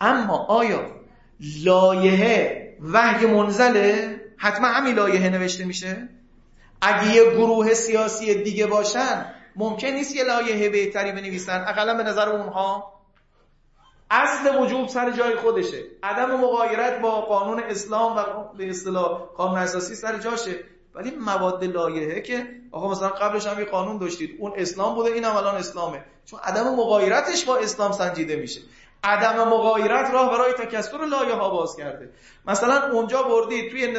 [0.00, 0.80] اما آیا
[1.64, 6.08] لایحه وحی منزله؟ حتما همین لایحه نوشته میشه؟
[6.82, 9.26] اگه یه گروه سیاسی دیگه باشن
[9.56, 11.64] ممکن نیست یه لایحه بهتری بنویسن.
[11.68, 12.99] اقلا به نظر اونها
[14.10, 15.84] اصل وجوب سر جای خودشه.
[16.02, 18.22] عدم مغایرت با قانون اسلام و
[18.56, 20.64] به اصطلاح قانون اساسی سر جاشه.
[20.94, 24.36] ولی مواد لایحه که آقا مثلا قبلش هم یه قانون داشتید.
[24.38, 26.04] اون اسلام بوده این هم الان اسلامه.
[26.24, 28.60] چون عدم مغایرتش با اسلام سنجیده میشه.
[29.04, 32.10] عدم مغایرت راه برای تکسر لایه ها باز کرده.
[32.46, 33.94] مثلا اونجا بردید توی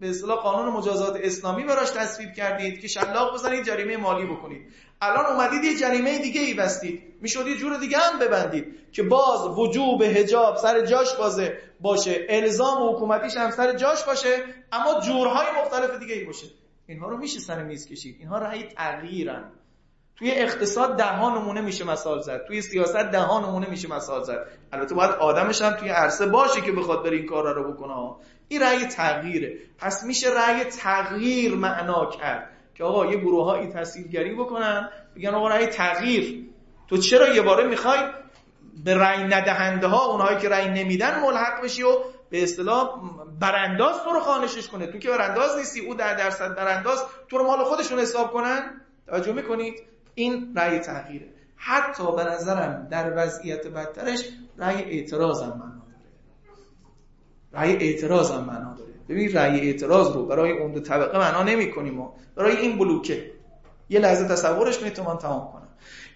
[0.00, 4.72] به اصطلاح قانون مجازات اسلامی براش تصویب کردید که شلاق بزنید جریمه مالی بکنید.
[5.00, 7.02] الان اومدید یه جریمه دیگه ای بستید.
[7.20, 11.58] می‌شد یه جور دیگه هم ببندید که باز وجوب حجاب سر جاش بازه.
[11.80, 14.36] باشه الزام حکومتیش هم سر جاش باشه
[14.72, 16.46] اما جورهای مختلف دیگه ای باشه.
[16.86, 18.16] اینها رو میشه سر میز کشید.
[18.18, 19.52] اینها رأی تغییرن.
[20.18, 22.44] توی اقتصاد ده ها نمونه میشه مثال زد.
[22.46, 24.46] توی سیاست ده ها نمونه میشه مثال زد.
[24.72, 28.14] البته باید آدمش هم توی عرصه باشه که بخواد بره این کارا رو بکنه.
[28.48, 29.58] این رأی تغییره.
[29.78, 35.48] پس میشه رأی تغییر معنا کرد که آقا یه گروه هایی تحصیلگری بکنن بگن آقا
[35.48, 36.46] رأی تغییر.
[36.88, 37.98] تو چرا یه باره می‌خوای
[38.84, 41.98] به رأی ندهنده ها اونهایی که رأی نمیدن ملحق بشی و
[42.30, 43.00] به اصطلاح
[43.40, 47.46] برانداز تو رو خانشش کنه؟ تو که برانداز نیستی او در درصد برانداز تو رو
[47.46, 49.82] مال خودشون حساب کنن؟ توجه می‌کنید؟
[50.14, 51.26] این رأی تغییره.
[51.56, 54.28] حتی به نظرم در وضعیت بدترش
[54.58, 55.75] رأی اعتراض داره
[57.56, 58.90] رأی اعتراض هم معنا داره.
[59.08, 63.30] ببین رأی اعتراض رو برای اون دو طبقه معنا نمی کنیم و برای این بلوکه.
[63.88, 65.68] یه لحظه تصورش من تمام کنم.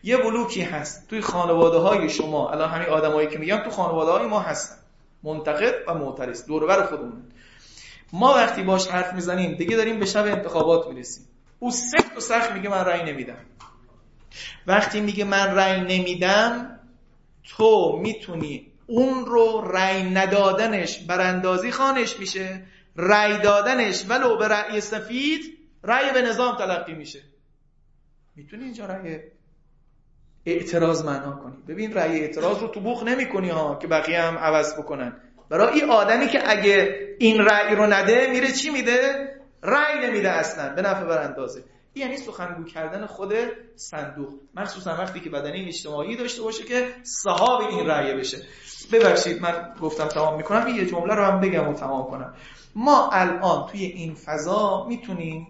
[0.03, 2.51] یه بلوکی هست توی خانواده های شما.
[2.51, 4.77] الان همین آدمایی که میگم تو خانواده های ما هستن.
[5.23, 6.47] منتقد و معترض.
[6.47, 7.23] دوربر خودمون.
[8.13, 11.25] ما وقتی باش حرف می‌زنیم دیگه داریم به شب انتخابات می‌رسیم.
[11.59, 13.37] او سخت و سخت میگه من رأی نمیدم.
[14.67, 16.81] وقتی میگه من رأی نمیدم
[17.45, 22.63] تو می‌تونی اون رو رأی ندادنش براندازی خانش میشه
[22.97, 27.21] رأی دادنش ولو به رأی سفید رأی به نظام تلقی میشه.
[28.37, 29.19] می‌تونی اینجا رأی
[30.47, 31.57] اعتراض معنا کنی.
[31.69, 35.17] ببین رأی اعتراض رو تو بوخ نمی کنی ها که بقیه هم عوض بکنن.
[35.49, 39.29] برای این آدمی که اگه این رأی رو نده میره چی میده؟
[39.63, 41.65] رأی نمیده اصلا به نفع براندازه.
[41.95, 43.33] یعنی سخنگو کردن خود
[43.77, 44.35] صندوق.
[44.55, 48.39] مخصوصا وقتی که بدنه اجتماعی داشته باشه که صحاب این رأی بشه.
[48.93, 50.69] ببخشید من گفتم تمام می‌کنم.
[50.69, 52.35] یه جمله رو هم بگم و تمام کنم.
[52.75, 55.47] ما الان توی این فضا می‌تونیم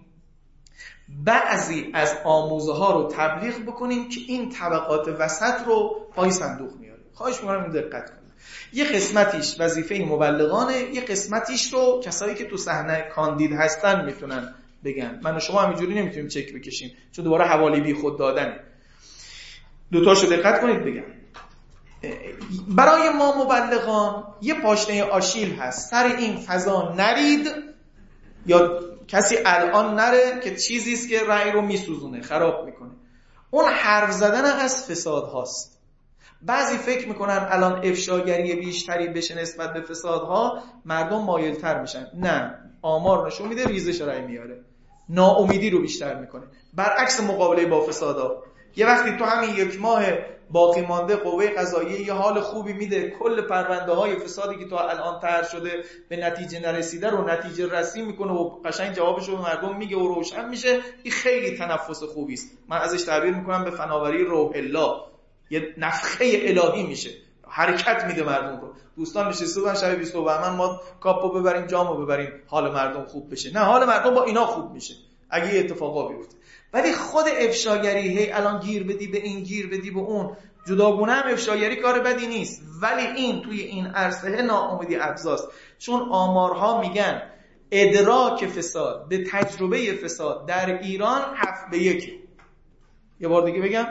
[1.24, 7.01] بعضی از آموزه ها رو تبلیغ بکنیم که این طبقات وسط رو پای صندوق میاره
[7.14, 8.32] خواهش می‌کنم این دقت کنیم
[8.72, 15.20] یه قسمتیش وظیفه مبلغانه یه قسمتیش رو کسایی که تو صحنه کاندید هستن می‌تونن بگن
[15.22, 16.92] من و شما همینجوری نمی‌تونیم چک بکشیم.
[17.12, 18.60] چون دوباره حوالی بی خود دادنه.
[19.92, 21.04] دوتاشو دقت کنید بگم.
[22.68, 25.90] برای ما مبلغان یه پاشنه آشیل هست.
[25.90, 27.48] سر این فضا نرید
[28.46, 32.90] یا کسی الان نره که چیزی است که رأی رو میسوزونه خراب می‌کنه.
[33.50, 35.80] اون حرف زدن از فساد هاست.
[36.42, 42.06] بعضی فکر می‌کنن الان افشاگری بیشتری بشه نسبت به فسادها مردم مایلتر میشن.
[42.14, 42.54] نه.
[42.82, 44.60] آمار نشون میده ریزش رأی میاره.
[45.11, 46.42] ناامیدی رو بیشتر می‌کنه.
[46.74, 48.42] برعکس مقابله با فسادا.
[48.76, 50.04] یه وقتی تو همین یک ماه
[50.50, 55.20] باقی مانده قوه قضاییه یه حال خوبی میده کل پرونده های فسادی که تا الان
[55.20, 59.76] تر شده به نتیجه نرسیده رو نتیجه رسی می‌کنه و قشنگ جوابش رو به مردم
[59.76, 60.80] میگه و روشن میشه.
[61.02, 62.58] این خیلی تنفس خوبی است.
[62.68, 64.90] من ازش تعبیر می‌کنم به فناوری روح الله.
[65.50, 67.11] یه نفخه الهی میشه.
[67.51, 68.72] حرکت میده مردم رو.
[68.96, 73.53] دوستان نشسته بودن شب 20 بهمن ما کاپو ببریم جامو ببریم حال مردم خوب بشه.
[73.53, 74.94] نه حال مردم با اینا خوب میشه
[75.30, 76.36] اگه یه اتفاقا بیفته.
[76.72, 80.36] ولی خود افشاگری هی الان گیر بدی به این گیر بدی به اون.
[80.66, 82.62] جداگونه هم افشاگری کار بدی نیست.
[82.82, 85.48] ولی این توی این عرصه ناامیدی ابزاست
[85.78, 87.22] چون آمارها میگن
[87.70, 92.20] ادراک فساد به تجربه فساد در ایران هفت به یکی
[93.20, 93.86] یه بار دیگه بگم.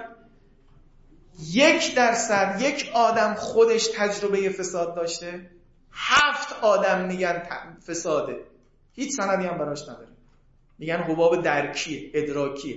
[1.48, 5.50] یک درصد یک آدم خودش تجربه فساد داشته
[5.92, 7.44] هفت آدم میگن
[7.88, 8.40] فساده.
[8.94, 10.08] هیچ سندی هم براش نداره
[10.80, 12.76] میگن حباب درکیه ادراکیه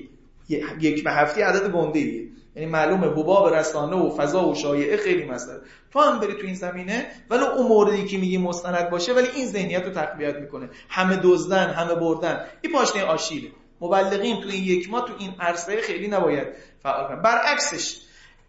[0.80, 5.24] یک به هفتی عدد گنده ایه یعنی معلومه حباب رسانه و فضا و شایعه خیلی
[5.24, 5.60] مسئله.
[5.92, 9.46] تو هم بری تو این زمینه ولی اون موردی که میگی مستند باشه ولی این
[9.46, 10.70] ذهنیت رو تقویت می‌کنه.
[10.88, 12.46] همه دزدن همه بردن.
[12.60, 13.48] این پاشنه آشیله.
[13.80, 16.46] مبلغین تو این یک ماه تو این عرصه خیلی نباید
[16.82, 18.00] فعال برعکسش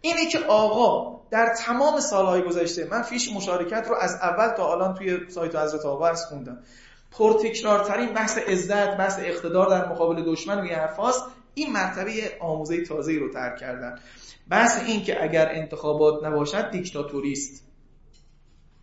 [0.04, 4.94] اینه که آقا در تمام سالهای گذشته من فیش مشارکت رو از اول تا الان
[4.94, 6.58] توی سایت حضرت آقا عرض خوندم.
[7.10, 10.88] پرتکرارترین بحث عزت بحث اقتدار در مقابل دشمن و یه
[11.54, 13.98] این مرتبه آموزه تازه رو ترک کردن.
[14.50, 17.64] بحث این که اگر انتخابات نباشد دیکتاتوری است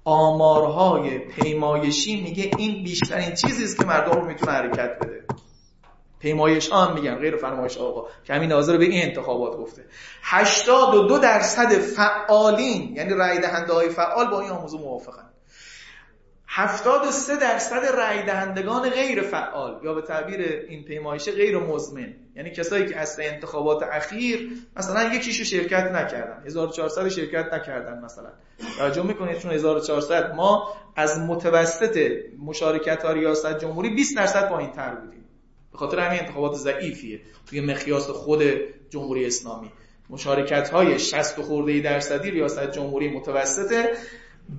[0.03, 5.20] آمارهای پیمایشی میگه این بیشترین چیزی است که مردم رو می‌تونه حرکت بده.
[6.21, 9.85] پیمایش هم میگن غیر فرمایش آقا که همین ناظر به این انتخابات گفته.
[10.21, 15.31] 82 درصد فعالین یعنی رای دهنده های فعال با این آموزه موافقن.
[16.53, 22.15] 73 درصد رای دهندگان غیر فعال یا به تعبیر این پیمایش غیر مزمن.
[22.35, 26.43] یعنی کسایی که اصل انتخابات اخیر مثلا یکیشو شرکت نکردن.
[26.45, 28.29] 1400 شرکت نکردن مثلا.
[28.77, 34.95] توجه می‌کنید؟ چون 1400 ما از متوسط مشارکت ها ریاست جمهوری 20 درصد پایین تر
[34.95, 35.20] بودیم.
[35.71, 37.21] به خاطر همین انتخابات ضعیفیه.
[37.45, 38.43] توی مقیاس خود
[38.89, 39.71] جمهوری اسلامی.
[40.09, 43.89] مشارکت های 60 خورده درصدی ریاست جمهوری متوسطه.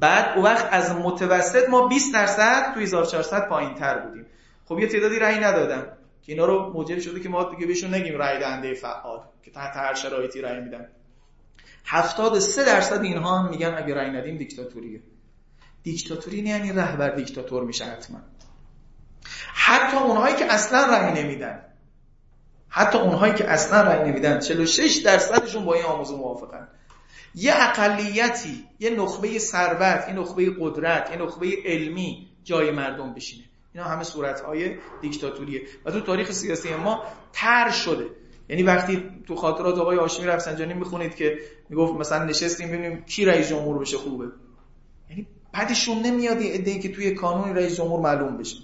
[0.00, 4.26] بعد او وقت از متوسط ما 20 درصد توی 1400 پایین تر بودیم.
[4.64, 5.92] خب یه تعدادی رأی ندادن
[6.22, 9.76] که اینا رو موجب شده که ما دیگه بهشون نگیم رأی دهنده فعال که تحت
[9.76, 10.88] هر شرایطی رأی میدن.
[11.84, 15.00] 73 درصد اینها هم میگن اگه رأی ندیم دیکتاتوریه.
[15.82, 18.18] دیکتاتوری یعنی رهبر دیکتاتور میشه حتما.
[19.54, 21.64] حتی اونهایی که اصلا رأی نمیدن.
[22.68, 24.40] حتی اونهایی که اصلا رأی نمیدن.
[24.40, 26.68] 46 درصدشون با این آموزه موافقن.
[27.34, 33.44] یه اقلیتی یه نخبه ثروت یه نخبه قدرت یه نخبه علمی جای مردم بشینه.
[33.74, 35.62] اینا همه صورتهای دیکتاتوریه.
[35.84, 37.02] و تو تاریخ سیاسی ما
[37.32, 38.06] تر شده.
[38.48, 43.48] یعنی وقتی تو خاطرات آقای هاشمی رفسنجانی می‌خونید که می‌گفت مثلا نشستیم ببینیم کی رئیس
[43.48, 44.26] جمهور بشه خوبه.
[45.10, 48.56] یعنی بعدشون نمیاد یه که توی کانون رئیس جمهور معلوم بشه.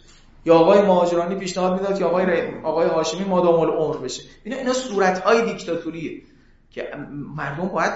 [0.44, 2.26] یا آقای مهاجرانی پیشنهاد می‌داد که آقای.
[2.62, 4.22] آقای هاشمی مادام العمر بشه.
[4.44, 6.22] اینا اینا صورت‌های دیکتاتوریه
[6.70, 6.88] که
[7.36, 7.92] مردم باید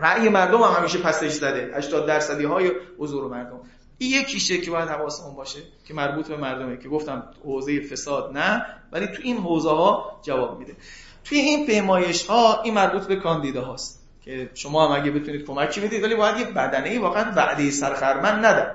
[0.00, 1.70] رأی مردم هم همیشه پسش زده.
[1.74, 3.60] 80 درصدی های حضور مردم.
[3.98, 8.66] این یکیشه که باید حواسمون باشه که مربوط به مردمه که گفتم حوزه فساد نه
[8.92, 10.74] ولی تو این حوزه ها جواب میده.
[11.24, 15.80] توی این پیمایش ها این مربوط به کاندیده هاست که شما هم اگه بتونید کمکی
[15.80, 18.74] بدید ولی باید یه بدنه ای واقعا وعده سرخرمن ندن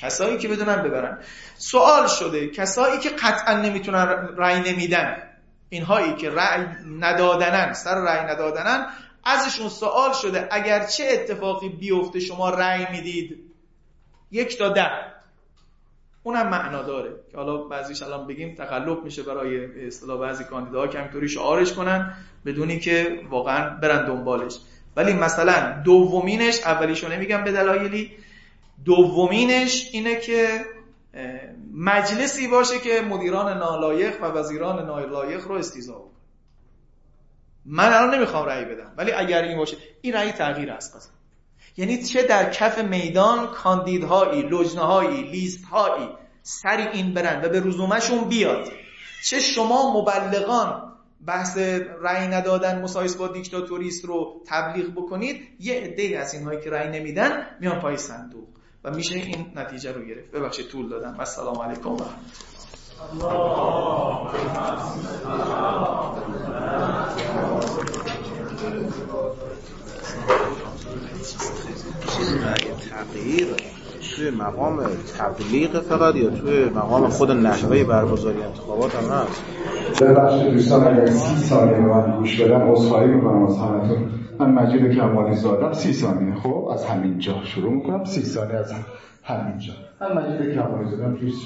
[0.00, 1.18] کسایی که بدونن ببرن.
[1.56, 5.22] سوال شده کسایی که قطعا نمی‌تونن رأی نمیدن.
[5.68, 6.64] اینهایی که رأی
[6.98, 8.86] ندادنن سر رأی ندادنن
[9.24, 10.48] ازشون سوال شده.
[10.50, 13.38] اگر چه اتفاقی بیفته شما رأی می‌دید؟
[14.30, 14.90] یک تا ده.
[16.22, 17.10] اونم معنا داره.
[17.30, 22.14] که حالا بعضیش الان بگیم تقلب میشه برای اصطلاح بعضی کاندیداها که همینطوری شعارش کنن
[22.46, 24.58] بدونی که واقعا برن دنبالش.
[24.96, 28.10] ولی مثلا دومینش اولیشو نمیگم به دلایلی.
[28.84, 30.64] دومینش اینه که
[31.74, 36.04] مجلسی باشه که مدیران نالایق و وزیران نالایق رو استیزا
[37.64, 41.10] من الان نمی‌خوام رأی بدم ولی اگر این باشه این رأی تغییر است قضا
[41.76, 46.08] یعنی چه در کف میدان کاندیدهایی لجنهایی لیستهایی
[46.42, 48.68] سری این برند و به رزومشون بیاد.
[49.24, 50.92] چه شما مبلغان
[51.26, 51.58] بحث
[52.02, 57.46] رأی ندادن مسایس با دیکتاتوریست رو تبلیغ بکنید یه عده از اینهایی که رأی نمیدن
[57.60, 58.48] میان پای صندوق.
[58.88, 60.30] و میشه این نتیجه رو گرفت.
[60.32, 61.16] ببخشید طول دادم.
[61.20, 61.98] السلام علیکم و
[72.90, 73.77] تغییر
[74.18, 74.80] توی مقام
[75.18, 79.42] تبلیغ فقط یا توی مقام خود نحوه برگزاری انتخابات هم هست؟
[80.02, 84.10] ببخشید دوستان اگر سی ثانیه به من گوش بدن عذرخواهی می‌کنم از همتون.
[84.38, 86.34] من مجید کمالی زادم سی ثانیه.
[86.34, 88.04] خب از همین جا شروع می‌کنم.
[88.04, 88.72] سی ثانیه از
[89.24, 89.72] همین جا.
[90.00, 91.32] من مجید کمالی زادم توی